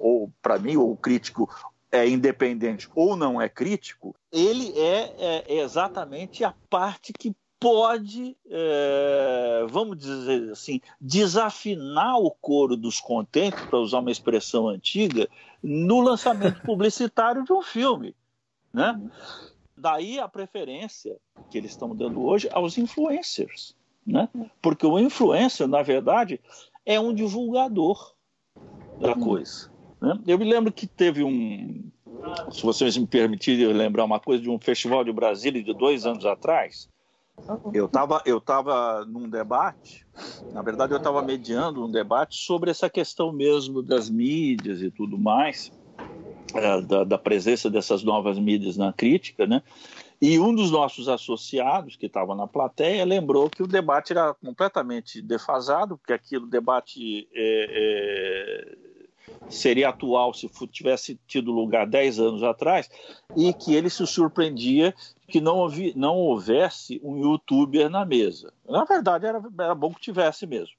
[0.00, 1.48] ou para mim, o crítico
[1.92, 9.66] é independente ou não é crítico, ele é, é exatamente a parte que pode, é,
[9.68, 15.28] vamos dizer assim, desafinar o coro dos contentes, para usar uma expressão antiga,
[15.62, 18.14] no lançamento publicitário de um filme.
[18.72, 19.00] Né?
[19.76, 21.16] Daí a preferência
[21.50, 23.74] que eles estão dando hoje aos influencers.
[24.06, 24.28] Né?
[24.62, 26.40] Porque o influencer, na verdade,
[26.84, 28.14] é um divulgador
[29.00, 29.70] da coisa.
[30.00, 30.18] Né?
[30.26, 31.90] Eu me lembro que teve um.
[32.50, 36.24] Se vocês me permitirem lembrar uma coisa de um festival de Brasília de dois anos
[36.24, 36.88] atrás,
[37.72, 40.06] eu estava eu tava num debate,
[40.52, 45.18] na verdade eu estava mediando um debate sobre essa questão mesmo das mídias e tudo
[45.18, 45.70] mais,
[46.54, 49.62] é, da, da, presença dessas novas mídias na crítica, né?
[50.20, 55.20] E um dos nossos associados, que estava na plateia, lembrou que o debate era completamente
[55.20, 58.85] defasado, porque aquilo debate é, é,
[59.48, 62.88] seria atual se tivesse tido lugar 10 anos atrás,
[63.36, 64.94] e que ele se surpreendia
[65.28, 68.52] que não, ouvi, não houvesse um youtuber na mesa.
[68.68, 70.74] Na verdade, era, era bom que tivesse mesmo.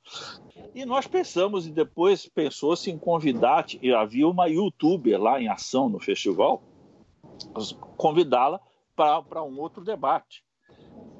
[0.73, 5.89] E nós pensamos, e depois pensou-se em convidar, e havia uma youtuber lá em ação
[5.89, 6.61] no festival,
[7.97, 8.59] convidá-la
[8.95, 10.43] para um outro debate.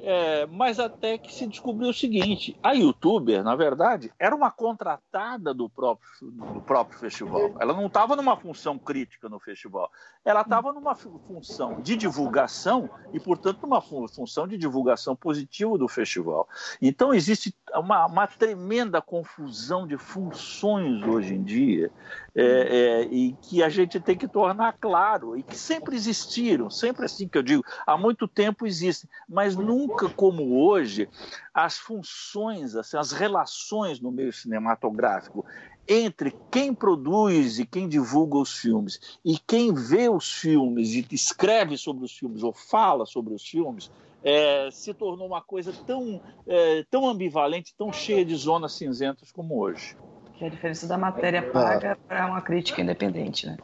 [0.01, 5.53] É, mas até que se descobriu o seguinte: a youtuber, na verdade, era uma contratada
[5.53, 7.55] do próprio, do próprio festival.
[7.59, 9.91] Ela não estava numa função crítica no festival.
[10.23, 16.47] Ela estava numa função de divulgação e, portanto, numa função de divulgação positiva do festival.
[16.81, 21.91] Então, existe uma, uma tremenda confusão de funções hoje em dia
[22.37, 27.05] é, é, e que a gente tem que tornar claro e que sempre existiram, sempre
[27.05, 31.09] assim que eu digo, há muito tempo existem, mas nunca como hoje
[31.51, 35.43] as funções, assim, as relações no meio cinematográfico
[35.87, 41.75] entre quem produz e quem divulga os filmes e quem vê os filmes e escreve
[41.75, 43.89] sobre os filmes ou fala sobre os filmes
[44.23, 49.57] é, se tornou uma coisa tão, é, tão ambivalente, tão cheia de zonas cinzentas como
[49.57, 49.95] hoje.
[50.37, 53.57] Que é a diferença da matéria paga para uma crítica independente, né?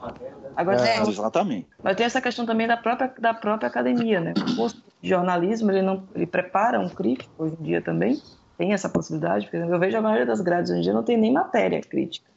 [0.56, 1.68] Agora, é, tem, exatamente.
[1.84, 4.34] Mas tem essa questão também da própria, da própria academia, né?
[4.38, 8.20] O curso de jornalismo, ele, não, ele prepara um crítico hoje em dia também,
[8.58, 11.18] tem essa possibilidade, porque eu vejo a maioria das grades hoje em dia não tem
[11.18, 12.30] nem matéria crítica.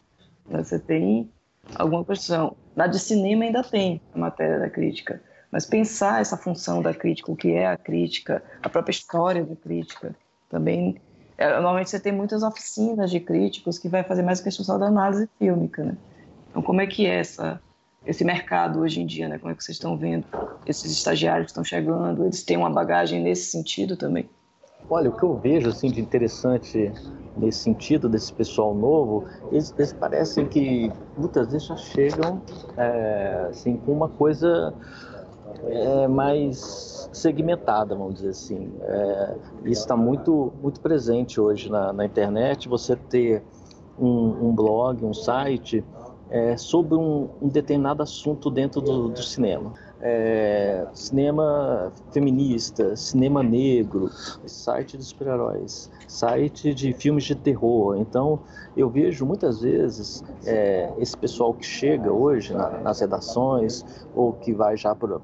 [0.49, 1.31] Você tem
[1.75, 2.57] alguma questão.
[2.75, 7.33] Na de cinema ainda tem a matéria da crítica, mas pensar essa função da crítica,
[7.33, 10.15] o que é a crítica, a própria história da crítica,
[10.51, 11.06] também é,
[11.39, 15.29] normalmente você tem muitas oficinas de críticos que vai fazer mais questão só da análise
[15.39, 15.97] fílmica, né?
[16.51, 17.61] Então, como é que é essa,
[18.07, 19.39] esse mercado hoje em dia, né?
[19.39, 20.27] Como é que vocês estão vendo?
[20.67, 24.29] Esses estagiários estão chegando, eles têm uma bagagem nesse sentido também?
[24.89, 26.93] Olha, o que eu vejo assim de interessante
[27.37, 32.43] nesse sentido desse pessoal novo, eles, eles parecem que muitas vezes já chegam
[32.77, 34.73] é, assim com uma coisa
[35.65, 38.73] é, mais segmentada, vamos dizer assim.
[38.83, 42.69] É, isso está muito, muito presente hoje na, na internet.
[42.69, 43.43] Você ter
[43.99, 45.85] um, um blog, um site
[46.31, 49.73] é, sobre um, um, determinado assunto dentro do, do cinema.
[50.01, 54.11] É, cinema feminista, cinema negro,
[54.45, 57.97] site de super-heróis, site de filmes de terror.
[57.97, 58.41] Então,
[58.77, 63.85] eu vejo muitas vezes é, esse pessoal que chega hoje na, nas redações
[64.15, 65.19] ou que vai já para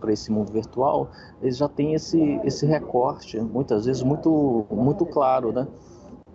[0.00, 1.10] para esse mundo virtual,
[1.42, 5.68] eles já têm esse, esse recorte, muitas vezes muito, muito claro, né?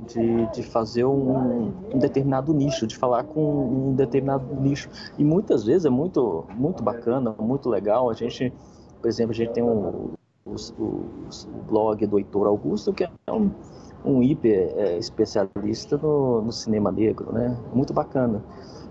[0.07, 4.89] De, de fazer um, um, determinado nicho, de falar com um determinado nicho.
[5.17, 8.09] E muitas vezes é muito, muito bacana, muito legal.
[8.09, 8.53] A gente,
[9.01, 10.13] por exemplo, a gente tem um,
[10.45, 13.49] o, o, o blog do Heitor Augusto, que é um,
[14.05, 17.57] um hiper é, especialista no, no, cinema negro, né?
[17.73, 18.43] Muito bacana.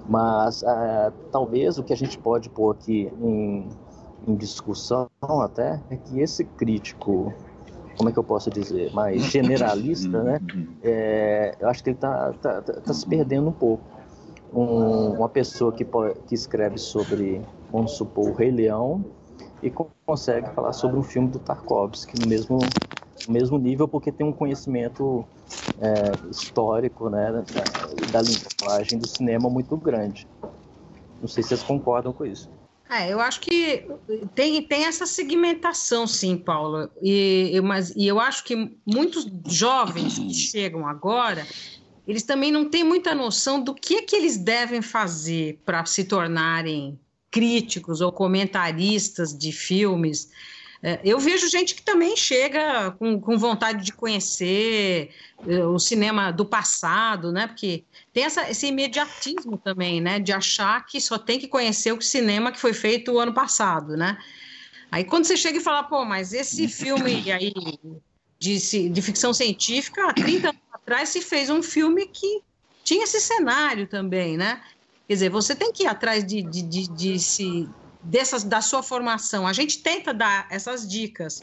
[0.08, 3.68] Mas uh, talvez o que a gente pode pôr aqui em,
[4.26, 7.32] em discussão até é que esse crítico
[7.96, 10.40] como é que eu posso dizer, mais generalista, né?
[10.82, 13.82] É, eu acho que ele está tá, tá, tá, se perdendo um pouco.
[14.52, 15.84] Um, uma pessoa que,
[16.26, 17.42] que escreve sobre,
[17.72, 19.04] vamos supor, o Rei Leão
[19.62, 19.72] e
[20.06, 22.58] consegue falar sobre um filme do Tarkovsky no mesmo,
[23.26, 25.24] no mesmo nível, porque tem um conhecimento
[25.80, 27.42] é, histórico né, da,
[28.12, 30.28] da linguagem do cinema muito grande.
[31.20, 32.50] Não sei se vocês concordam com isso.
[32.94, 33.84] É, eu acho que
[34.36, 36.88] tem, tem essa segmentação, sim, Paulo.
[37.02, 41.44] E, mas, e eu acho que muitos jovens que chegam agora,
[42.06, 46.04] eles também não têm muita noção do que, é que eles devem fazer para se
[46.04, 46.96] tornarem
[47.32, 50.30] críticos ou comentaristas de filmes.
[50.86, 55.08] É, eu vejo gente que também chega com, com vontade de conhecer
[55.48, 57.46] eh, o cinema do passado, né?
[57.46, 60.18] Porque tem essa, esse imediatismo também, né?
[60.18, 63.96] De achar que só tem que conhecer o cinema que foi feito o ano passado,
[63.96, 64.18] né?
[64.92, 67.54] Aí quando você chega e fala, pô, mas esse filme aí
[68.38, 72.42] de, de ficção científica, há 30 anos atrás se fez um filme que
[72.84, 74.60] tinha esse cenário também, né?
[75.08, 77.66] Quer dizer, você tem que ir atrás de, de, de, de se,
[78.04, 79.46] dessas, da sua formação.
[79.46, 81.42] A gente tenta dar essas dicas.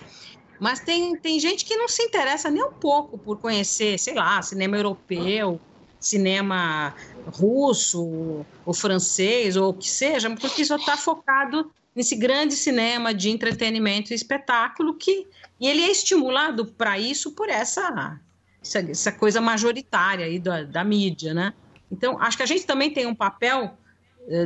[0.60, 4.42] Mas tem, tem gente que não se interessa nem um pouco por conhecer, sei lá,
[4.42, 5.60] cinema europeu,
[6.00, 6.94] cinema
[7.34, 13.30] russo, ou francês, ou o que seja, porque só está focado nesse grande cinema de
[13.30, 15.28] entretenimento e espetáculo que
[15.60, 18.20] e ele é estimulado para isso por essa,
[18.64, 21.54] essa, coisa majoritária aí da, da, mídia, né?
[21.92, 23.78] Então acho que a gente também tem um papel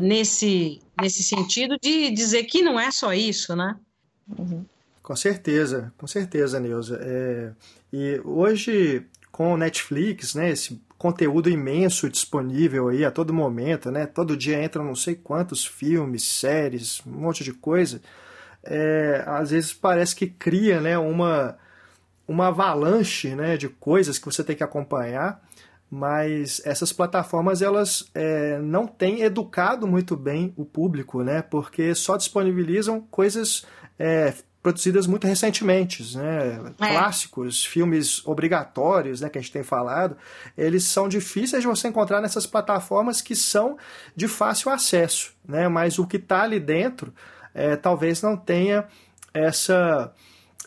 [0.01, 3.75] nesse nesse sentido de dizer que não é só isso, né?
[4.37, 4.65] Uhum.
[5.03, 6.99] Com certeza, com certeza, Neuza.
[7.01, 7.51] É,
[7.93, 14.05] e hoje com o Netflix, né, esse conteúdo imenso disponível aí a todo momento, né?
[14.05, 18.01] Todo dia entra não sei quantos filmes, séries, um monte de coisa.
[18.63, 21.57] É, às vezes parece que cria, né, uma
[22.27, 25.44] uma avalanche, né, de coisas que você tem que acompanhar.
[25.89, 31.41] Mas essas plataformas elas é, não têm educado muito bem o público, né?
[31.41, 33.65] Porque só disponibilizam coisas
[33.97, 34.33] é,
[34.65, 36.73] produzidas muito recentemente, né?
[36.79, 36.87] É.
[36.89, 40.17] Clássicos, filmes obrigatórios, né, que a gente tem falado,
[40.57, 43.77] eles são difíceis de você encontrar nessas plataformas que são
[44.15, 45.67] de fácil acesso, né?
[45.67, 47.13] Mas o que está ali dentro
[47.53, 48.85] é, talvez não tenha
[49.31, 50.11] essa,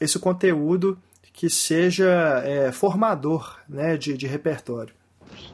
[0.00, 0.96] esse conteúdo
[1.32, 4.94] que seja é, formador né, de, de repertório.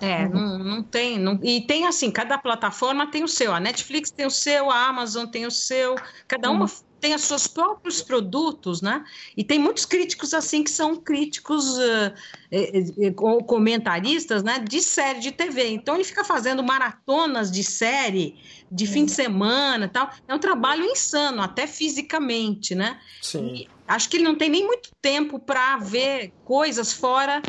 [0.00, 1.18] É, não, não tem.
[1.18, 3.54] Não, e tem assim, cada plataforma tem o seu.
[3.54, 5.94] A Netflix tem o seu, a Amazon tem o seu,
[6.26, 9.04] cada uma uhum tem os seus próprios produtos, né?
[9.36, 12.14] E tem muitos críticos assim que são críticos uh,
[12.50, 13.12] eh,
[13.46, 14.58] comentaristas, né?
[14.58, 15.68] De série de TV.
[15.68, 18.38] Então ele fica fazendo maratonas de série
[18.72, 20.08] de fim de semana, tal.
[20.26, 22.98] É um trabalho insano, até fisicamente, né?
[23.20, 23.54] Sim.
[23.54, 27.42] E acho que ele não tem nem muito tempo para ver coisas fora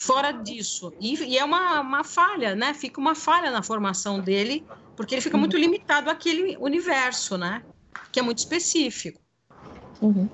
[0.00, 0.92] fora disso.
[0.98, 2.72] E, e é uma, uma falha, né?
[2.72, 4.64] Fica uma falha na formação dele,
[4.96, 5.60] porque ele fica muito uhum.
[5.60, 7.62] limitado àquele universo, né?
[8.10, 9.20] Que é muito específico.
[10.00, 10.28] Uhum.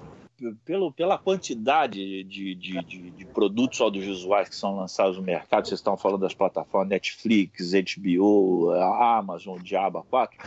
[0.67, 5.81] Pelo, pela quantidade de, de, de, de, produtos audiovisuais que são lançados no mercado, vocês
[5.81, 10.39] estão falando das plataformas Netflix, HBO, Amazon, Diaba 4,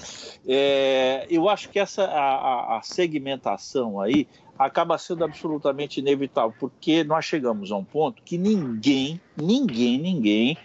[0.48, 4.28] é, eu acho que essa a, a segmentação aí
[4.60, 10.58] acaba sendo absolutamente inevitável, porque nós chegamos a um ponto que ninguém, ninguém, ninguém,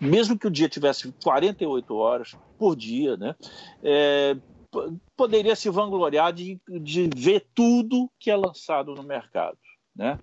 [0.00, 3.34] mesmo que o dia tivesse 48 horas por dia, né,
[3.82, 4.36] é,
[5.16, 9.58] poderia se vangloriar de, de ver tudo que é lançado no mercado,
[9.96, 10.16] né?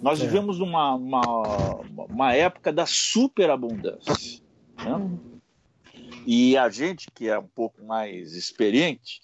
[0.00, 0.24] Nós é.
[0.24, 1.20] vivemos uma, uma,
[2.08, 4.42] uma, época da superabundância.
[4.78, 5.18] Né?
[6.26, 9.20] E a gente que é um pouco mais experiente,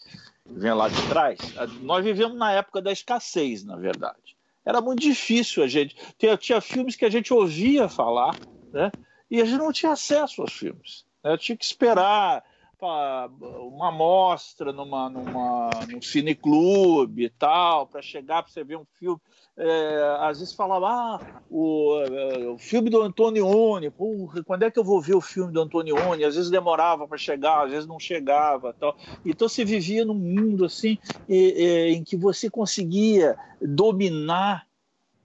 [0.47, 1.39] vem lá de trás,
[1.81, 4.37] nós vivemos na época da escassez, na verdade.
[4.65, 5.97] Era muito difícil a gente.
[6.19, 8.35] Tinha, tinha filmes que a gente ouvia falar,
[8.73, 8.91] né?
[9.31, 11.05] E a gente não tinha acesso aos filmes.
[11.23, 11.37] Né?
[11.37, 12.43] Tinha que esperar
[12.83, 19.21] uma amostra numa, numa, num cineclube e tal, para chegar para você ver um filme.
[19.57, 24.79] É, às vezes falava, ah, o, é, o filme do Antonioni, porra, quando é que
[24.79, 26.25] eu vou ver o filme do Antonioni?
[26.25, 28.73] Às vezes demorava para chegar, às vezes não chegava.
[28.73, 28.97] Tal.
[29.25, 30.99] Então você vivia num mundo assim
[31.29, 34.67] em que você conseguia dominar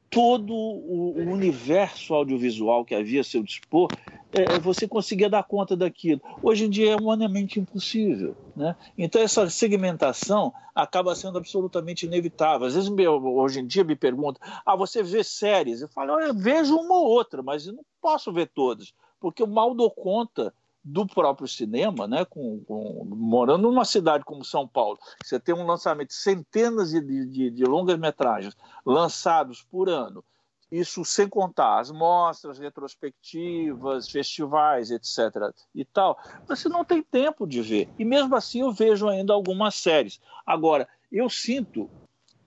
[0.09, 3.89] todo o, universo audiovisual que havia a seu dispor,
[4.32, 6.21] é, você conseguia dar conta daquilo.
[6.41, 8.36] Hoje em dia é humanamente impossível.
[8.55, 8.75] Né?
[8.97, 12.67] Então, essa segmentação acaba sendo absolutamente inevitável.
[12.67, 15.82] Às vezes, hoje em dia, me perguntam: ah, você vê séries?
[15.82, 19.47] Eu falo: eu vejo uma ou outra, mas eu não posso ver todas, porque eu
[19.47, 20.53] mal dou conta
[20.84, 25.65] do próprio cinema, né, com, com, morando numa cidade como São Paulo, você tem um
[25.65, 28.55] lançamento centenas de, de, de longas-metragens
[28.86, 30.23] lançados por ano,
[30.72, 35.53] isso sem contar as mostras, retrospectivas, festivais, etc.
[35.74, 36.17] e tal,
[36.47, 37.89] você não tem tempo de ver.
[37.97, 40.20] E mesmo assim eu vejo ainda algumas séries.
[40.45, 41.89] Agora, eu sinto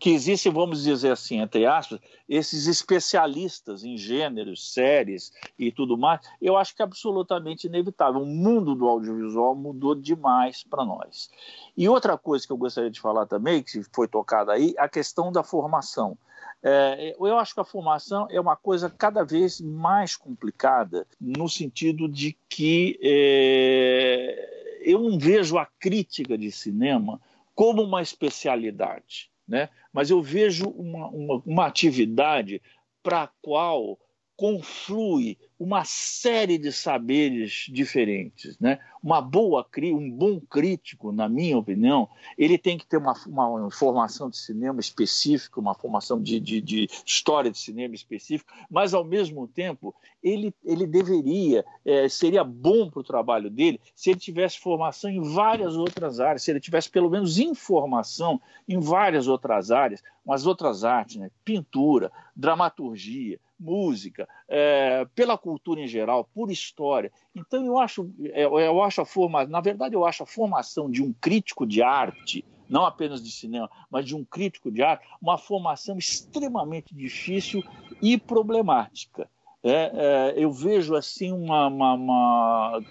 [0.02, 6.20] que existem, vamos dizer assim, entre aspas, esses especialistas em gêneros, séries e tudo mais,
[6.40, 8.20] eu acho que é absolutamente inevitável.
[8.20, 11.30] O mundo do audiovisual mudou demais para nós.
[11.76, 15.30] E outra coisa que eu gostaria de falar também, que foi tocada aí, a questão
[15.30, 16.18] da formação.
[16.64, 22.08] É, eu acho que a formação é uma coisa cada vez mais complicada, no sentido
[22.08, 27.20] de que é, eu não vejo a crítica de cinema
[27.54, 29.68] como uma especialidade né?
[29.92, 32.62] mas eu vejo uma, uma, uma atividade
[33.02, 33.98] para a qual
[34.36, 38.58] conflui uma série de saberes diferentes.
[38.58, 38.80] Né?
[39.00, 44.28] Uma boa, um bom crítico, na minha opinião, ele tem que ter uma, uma formação
[44.28, 49.46] de cinema específica, uma formação de, de, de, história de cinema específica, mas, ao mesmo
[49.46, 55.10] tempo, ele, ele deveria, é, seria bom para o trabalho dele se ele tivesse formação
[55.10, 60.44] em várias outras áreas, se ele tivesse pelo menos informação em várias outras áreas, umas
[60.44, 61.30] outras artes, né?
[61.44, 67.12] pintura, dramaturgia, música, é, pela cultura em geral, por história.
[67.34, 71.02] Então eu acho, é, eu acho a forma, na verdade eu acho a formação de
[71.02, 75.36] um crítico de arte, não apenas de cinema, mas de um crítico de arte, uma
[75.36, 77.62] formação extremamente difícil
[78.00, 79.28] e problemática.
[79.62, 82.82] É, é, eu vejo assim uma, uma, uma,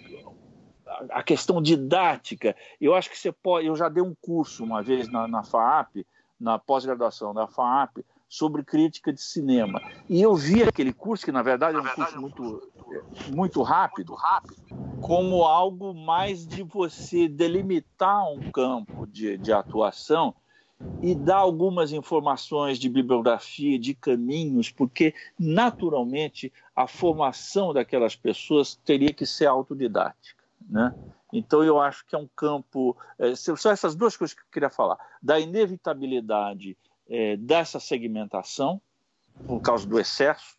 [1.09, 2.55] a questão didática.
[2.79, 3.67] Eu acho que você pode.
[3.67, 6.05] Eu já dei um curso uma vez na, na FAAP,
[6.39, 7.97] na pós-graduação da FAAP,
[8.31, 9.81] sobre crítica de cinema.
[10.07, 12.71] E eu vi aquele curso, que na verdade é um curso muito,
[13.27, 14.15] muito rápido,
[15.01, 20.33] como algo mais de você delimitar um campo de, de atuação
[21.01, 29.11] e dar algumas informações de bibliografia, de caminhos, porque naturalmente a formação daquelas pessoas teria
[29.11, 30.95] que ser autodidática, né?
[31.33, 34.69] Então eu acho que é um campo, é, são essas duas coisas que eu queria
[34.69, 36.77] falar, da inevitabilidade
[37.11, 38.81] é, dessa segmentação,
[39.45, 40.55] por causa do excesso,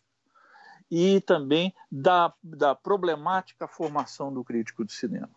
[0.89, 5.29] e também da, da problemática formação do crítico de cinema.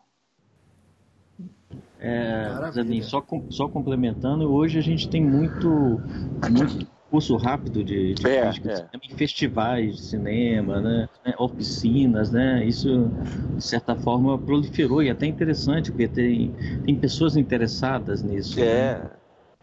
[1.98, 5.68] É, Zanin, só, só complementando, hoje a gente tem muito,
[6.50, 8.98] muito curso rápido de, de é, crítica é.
[8.98, 11.08] de em festivais de cinema, né?
[11.38, 12.64] oficinas, né?
[12.66, 13.10] Isso,
[13.56, 16.54] de certa forma, proliferou e é até interessante, porque tem,
[16.84, 18.60] tem pessoas interessadas nisso.
[18.60, 18.98] É.
[18.98, 19.10] Né?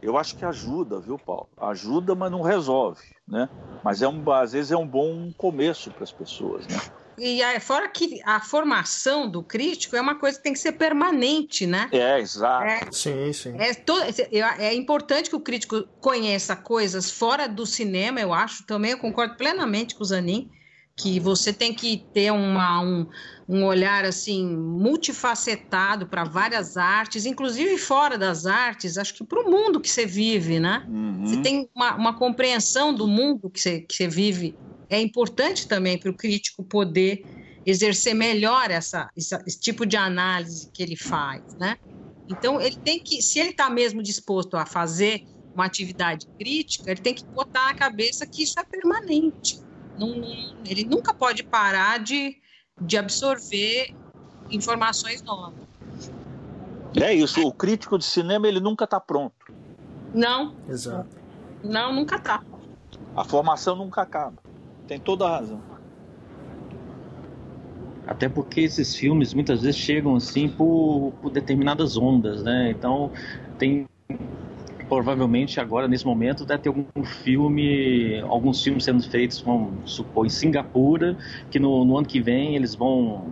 [0.04, 1.48] Eu acho que ajuda, viu, Paulo?
[1.58, 3.48] Ajuda, mas não resolve, né?
[3.82, 6.78] Mas é um, às vezes é um bom começo para as pessoas, né?
[7.18, 11.66] E fora que a formação do crítico é uma coisa que tem que ser permanente,
[11.66, 11.88] né?
[11.92, 12.66] É, exato.
[12.66, 13.56] É, sim, sim.
[13.58, 13.94] É, to,
[14.60, 18.66] é importante que o crítico conheça coisas fora do cinema, eu acho.
[18.66, 20.50] Também eu concordo plenamente com o Zanin
[20.96, 23.08] que você tem que ter uma, um,
[23.50, 29.50] um olhar assim multifacetado para várias artes, inclusive fora das artes, acho que para o
[29.50, 30.86] mundo que você vive, né?
[30.88, 31.26] Uhum.
[31.26, 34.56] Você tem uma, uma, compreensão do mundo que você, que você vive.
[34.88, 37.26] É importante também para o crítico poder
[37.66, 41.78] exercer melhor essa, essa, esse tipo de análise que ele faz, né?
[42.30, 45.26] Então ele tem que, se ele está mesmo disposto a fazer
[45.56, 49.64] uma atividade crítica, ele tem que botar na cabeça que isso é permanente
[49.98, 50.10] não,
[50.66, 52.38] ele nunca pode parar de,
[52.82, 53.96] de absorver
[54.50, 55.64] informações novas.
[56.96, 59.34] É isso, o crítico de cinema ele nunca está pronto.
[60.14, 60.54] Não.
[60.70, 61.18] Exato.
[61.64, 62.44] Não, nunca está.
[63.16, 64.38] A formação nunca acaba.
[64.88, 65.62] Tem toda a razão.
[68.06, 72.70] Até porque esses filmes muitas vezes chegam assim por, por determinadas ondas, né?
[72.70, 73.12] Então
[73.58, 73.88] tem
[74.94, 80.30] provavelmente agora, nesse momento, deve ter algum filme, alguns filmes sendo feitos, vamos supor, em
[80.30, 81.18] Singapura,
[81.50, 83.26] que no, no ano que vem eles vão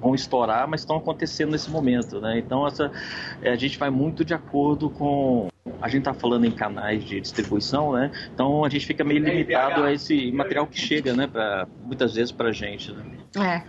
[0.00, 2.38] vão estourar, mas estão acontecendo nesse momento, né?
[2.38, 2.92] Então essa
[3.40, 5.48] é, a gente vai muito de acordo com
[5.80, 8.10] a gente está falando em canais de distribuição, né?
[8.34, 11.26] Então a gente fica meio limitado a esse material que chega, né?
[11.26, 12.92] Para muitas vezes para a gente.
[12.92, 13.02] Né?
[13.38, 13.62] É.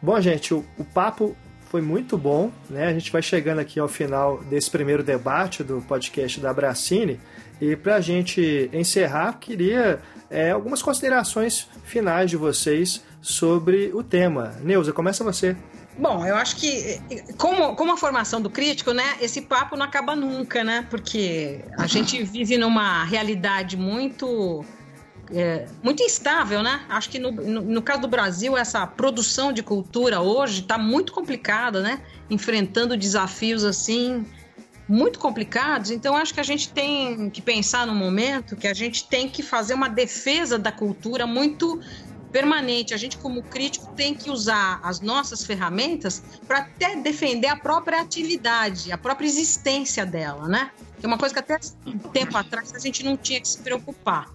[0.00, 1.36] Bom, gente, o, o papo
[1.70, 2.86] foi muito bom, né?
[2.86, 7.20] A gente vai chegando aqui ao final desse primeiro debate do podcast da Bracine.
[7.60, 10.00] E para a gente encerrar, queria
[10.30, 14.54] é, algumas considerações finais de vocês sobre o tema.
[14.62, 15.56] Neuza, começa você.
[15.98, 17.00] Bom, eu acho que,
[17.38, 20.86] como, como a formação do crítico, né, esse papo não acaba nunca, né?
[20.90, 24.62] Porque a gente vive numa realidade muito
[25.32, 26.84] é, muito instável, né?
[26.88, 31.12] Acho que no, no, no, caso do Brasil, essa produção de cultura hoje está muito
[31.12, 32.00] complicada, né?
[32.30, 34.24] Enfrentando desafios assim
[34.88, 35.90] muito complicados.
[35.90, 39.42] Então, acho que a gente tem que pensar no momento que a gente tem que
[39.42, 41.80] fazer uma defesa da cultura muito
[42.30, 42.94] permanente.
[42.94, 48.00] A gente, como crítico, tem que usar as nossas ferramentas para até defender a própria
[48.00, 50.70] atividade, a própria existência dela, né?
[51.06, 51.56] É uma coisa que até
[52.12, 54.28] tempo atrás a gente não tinha que se preocupar.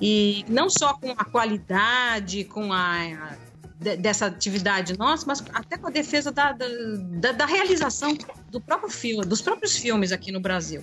[0.00, 3.36] E não só com a qualidade, com a,
[3.78, 8.18] dessa atividade nossa, mas até com a defesa da, da, da, realização
[8.50, 10.82] do próprio filme, dos próprios filmes aqui no Brasil.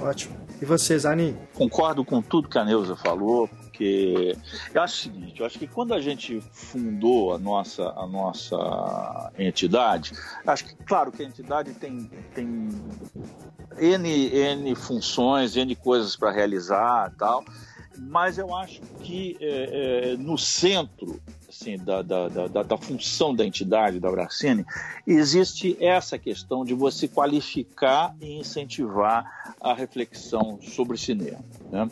[0.00, 0.34] Ótimo.
[0.58, 1.36] E você, Zani?
[1.52, 3.46] Concordo com tudo que a Neuza falou,
[3.80, 4.36] porque
[4.74, 9.32] eu acho o seguinte, eu acho que quando a gente fundou a nossa, a nossa
[9.38, 10.12] entidade,
[10.46, 12.68] acho que, claro, que a entidade tem, tem
[13.78, 17.42] N, N funções, N coisas para realizar tal,
[17.98, 21.18] mas eu acho que é, é, no centro
[21.48, 24.64] assim, da, da, da, da, função da entidade da Bracene
[25.06, 31.40] existe essa questão de você qualificar e incentivar a reflexão sobre cinema.
[31.70, 31.88] Né?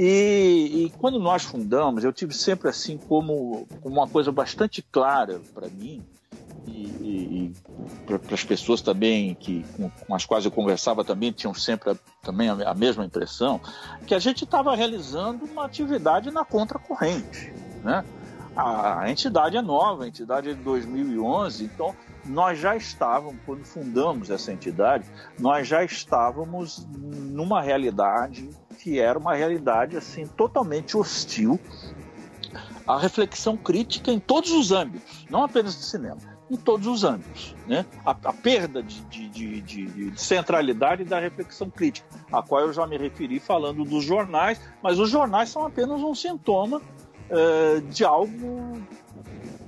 [0.00, 5.66] E, e, quando nós fundamos, eu tive sempre assim como, uma coisa bastante clara para
[5.68, 6.06] mim,
[6.68, 7.52] e, e
[8.06, 11.96] para as pessoas também que, com, com, as quais eu conversava também tinham sempre a,
[12.22, 13.60] também a, a mesma impressão,
[14.06, 17.52] que a gente estava realizando uma atividade na contracorrente.
[17.82, 18.04] Né?
[18.54, 21.92] A, a entidade é nova, a entidade é de 2011, então
[22.24, 29.34] nós já estávamos, quando fundamos essa entidade, nós já estávamos numa realidade que era uma
[29.34, 31.58] realidade assim totalmente hostil
[32.86, 37.54] à reflexão crítica em todos os âmbitos, não apenas de cinema em todos os âmbitos.
[37.66, 37.84] Né?
[38.04, 42.86] A, a perda de, de, de, de, centralidade da reflexão crítica, a qual eu já
[42.86, 48.80] me referi falando dos jornais, mas os jornais são apenas um sintoma uh, de algo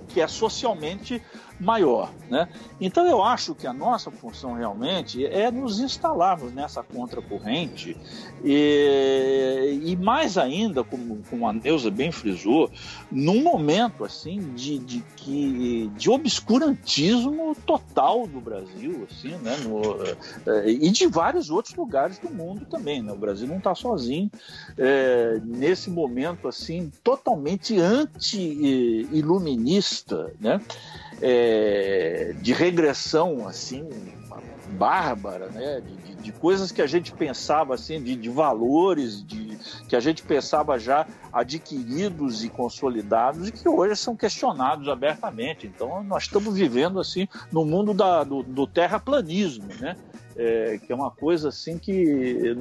[0.08, 1.22] que é socialmente
[1.60, 2.10] maior.
[2.30, 2.48] Né?
[2.80, 7.96] Então eu acho que a nossa função realmente é nos instalarmos nessa contracorrente
[8.44, 12.70] e, e mais ainda, como, como a Neuza bem frisou,
[13.10, 19.56] num momento assim de, de, que, de obscurantismo total do Brasil, assim, né?
[19.58, 19.82] No,
[20.46, 23.02] é, e de vários outros lugares do mundo também.
[23.02, 23.12] Né?
[23.12, 24.30] O Brasil não está sozinho
[24.78, 30.58] é, nesse momento assim totalmente anti-iluminista, né?
[31.20, 33.88] É, de regressão assim
[34.72, 35.80] bárbara, né?
[35.80, 39.58] De, de, de, coisas que a gente pensava assim, de, de valores, de
[39.88, 45.66] que a gente pensava já adquiridos e consolidados e que hoje são questionados abertamente.
[45.66, 49.96] Então nós estamos vivendo assim no mundo da, do, do terraplanismo, né?
[50.36, 52.56] é, que é uma coisa assim que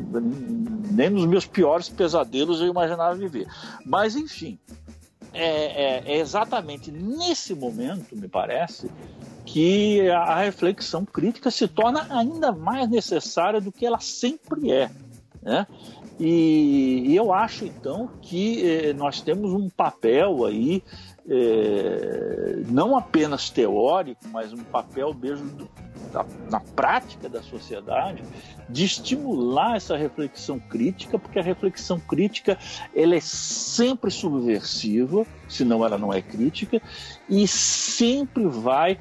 [0.91, 3.47] nem nos meus piores pesadelos eu imaginava viver.
[3.85, 4.59] Mas, enfim,
[5.33, 8.89] é, é, é exatamente nesse momento, me parece,
[9.45, 14.89] que a reflexão crítica se torna ainda mais necessária do que ela sempre é.
[15.41, 15.65] Né?
[16.19, 20.83] E, e eu acho então que eh, nós temos um papel aí,
[21.27, 25.69] eh, não apenas teórico, mas um papel mesmo
[26.11, 28.23] da, na prática da sociedade,
[28.69, 32.57] de estimular essa reflexão crítica, porque a reflexão crítica
[32.95, 36.81] ela é sempre subversiva, senão ela não é crítica,
[37.27, 38.99] e sempre vai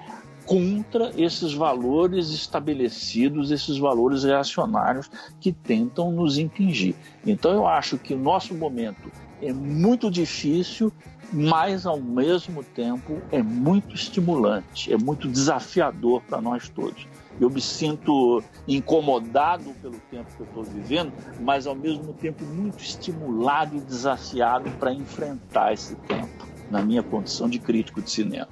[0.49, 6.95] contra esses valores estabelecidos, esses valores reacionários que tentam nos impingir.
[7.27, 10.91] Então eu acho que o nosso momento é muito difícil,
[11.33, 17.07] mas ao mesmo tempo é muito estimulante, é muito desafiador para nós todos.
[17.41, 22.83] Eu me sinto incomodado pelo tempo que eu estou vivendo, mas ao mesmo tempo muito
[22.83, 28.49] estimulado e desafiado para enfrentar esse tempo, na minha condição de crítico de cinema.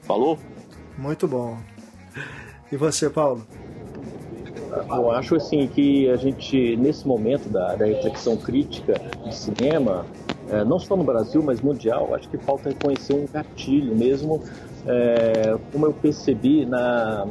[0.00, 0.38] Falou?
[0.96, 1.58] Muito bom.
[2.72, 3.46] E você, Paulo?
[4.88, 10.06] Eu acho assim que a gente, nesse momento da, da reflexão crítica de cinema,
[10.50, 14.42] é, não só no Brasil, mas mundial, acho que falta reconhecer um gatilho mesmo,
[14.84, 17.26] é, como eu percebi na,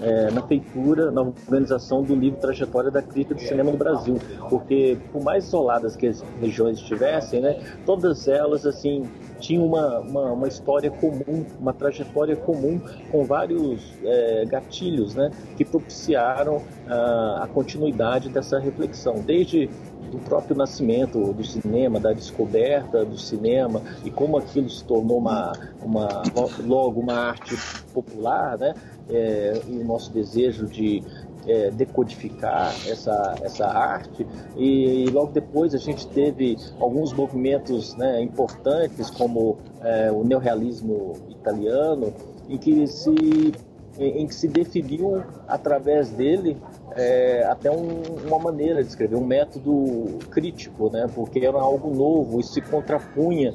[0.00, 4.18] é, na feitura, na organização do livro Trajetória da Crítica de Cinema no Brasil,
[4.48, 9.04] porque por mais isoladas que as regiões estivessem, né, todas elas assim
[9.40, 12.80] tinha uma, uma, uma, história comum, uma trajetória comum
[13.10, 19.70] com vários é, gatilhos né, que propiciaram a, a continuidade dessa reflexão, desde
[20.10, 25.52] do próprio nascimento do cinema, da descoberta do cinema e como aquilo se tornou uma,
[25.82, 26.22] uma
[26.64, 27.56] logo uma arte
[27.92, 28.74] popular, né?
[29.10, 31.02] É, e o nosso desejo de
[31.46, 38.20] é, decodificar essa, essa arte e, e, logo depois a gente teve alguns movimentos né,
[38.20, 42.12] importantes como é, o neorrealismo italiano
[42.48, 43.54] em que se
[43.98, 46.56] em, que se definiu através dele
[46.92, 51.06] é, até um, uma maneira de escrever, um método crítico, né?
[51.14, 53.54] porque era algo novo, isso se contrapunha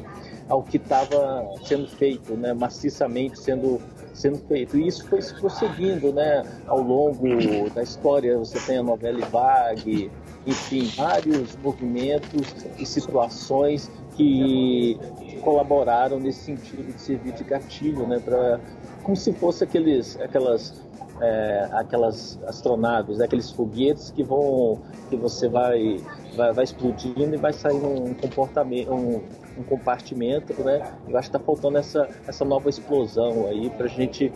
[0.53, 2.53] ao que estava sendo feito, né?
[2.53, 3.81] maciçamente sendo
[4.13, 4.77] sendo feito.
[4.77, 7.27] E isso foi se prosseguindo né, ao longo
[7.73, 8.37] da história.
[8.37, 10.11] Você tem a novela Vague,
[10.45, 12.47] enfim, vários movimentos
[12.77, 14.99] e situações que
[15.41, 18.59] colaboraram nesse sentido de servir de gatilho, né, pra,
[19.01, 20.79] como se fosse aqueles, aquelas,
[21.19, 24.79] é, aquelas astronaves, né, aqueles foguetes que vão,
[25.09, 25.97] que você vai,
[26.35, 29.23] vai, vai explodindo e vai sair um comportamento, um,
[29.57, 30.81] um compartimento, né?
[31.07, 34.31] Eu acho que está faltando essa, essa nova explosão aí para a gente,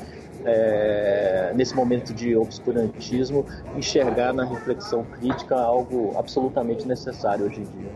[0.46, 3.46] é, nesse momento de obscurantismo,
[3.76, 7.92] enxergar na reflexão crítica algo absolutamente necessário hoje em dia.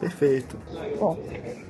[0.00, 0.58] Perfeito.
[0.98, 1.16] Bom,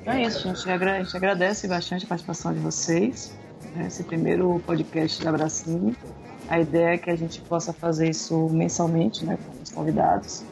[0.05, 0.69] é isso, gente.
[0.69, 3.33] A gente agradece bastante a participação de vocês.
[3.75, 3.87] Né?
[3.87, 5.95] Esse primeiro podcast da Bracine.
[6.47, 10.43] A ideia é que a gente possa fazer isso mensalmente, né, com os convidados.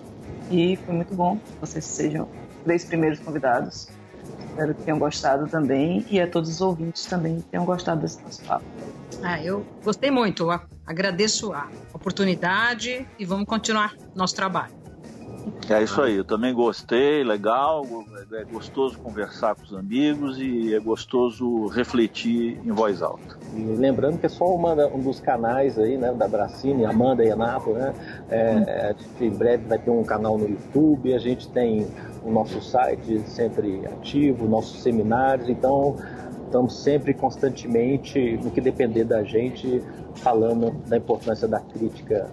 [0.50, 2.28] E foi muito bom que vocês sejam
[2.64, 3.90] três primeiros convidados.
[4.50, 8.44] Espero que tenham gostado também e a todos os ouvintes também tenham gostado desse nosso
[8.44, 8.66] papo.
[9.24, 10.50] Ah, eu gostei muito.
[10.86, 14.84] Agradeço a oportunidade e vamos continuar nosso trabalho.
[15.70, 17.86] É isso aí, eu também gostei, legal,
[18.34, 23.38] é gostoso conversar com os amigos e é gostoso refletir em voz alta.
[23.56, 27.32] E lembrando que é só uma, um dos canais aí, né, da Bracine, Amanda e
[27.32, 27.94] Anato, né?
[28.30, 31.88] É, em breve vai ter um canal no YouTube, a gente tem
[32.24, 35.96] o nosso site sempre ativo, nossos seminários, então
[36.46, 39.82] estamos sempre constantemente, no que depender da gente,
[40.16, 42.30] falando da importância da crítica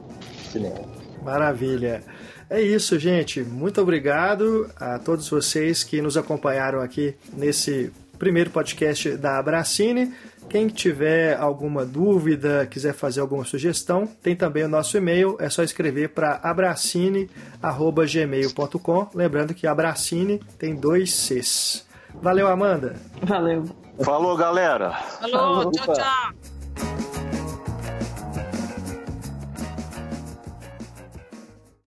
[0.50, 0.80] cinema.
[1.24, 2.02] Maravilha.
[2.48, 3.42] É isso, gente.
[3.42, 10.12] Muito obrigado a todos vocês que nos acompanharam aqui nesse primeiro podcast da Abracine.
[10.50, 15.62] Quem tiver alguma dúvida, quiser fazer alguma sugestão, tem também o nosso e-mail, é só
[15.62, 21.86] escrever para abracine@gmail.com, lembrando que Abracine tem dois Cs.
[22.20, 22.96] Valeu, Amanda.
[23.22, 23.64] Valeu.
[24.02, 24.90] Falou, galera.
[25.20, 26.32] Falou, tchau, tchau.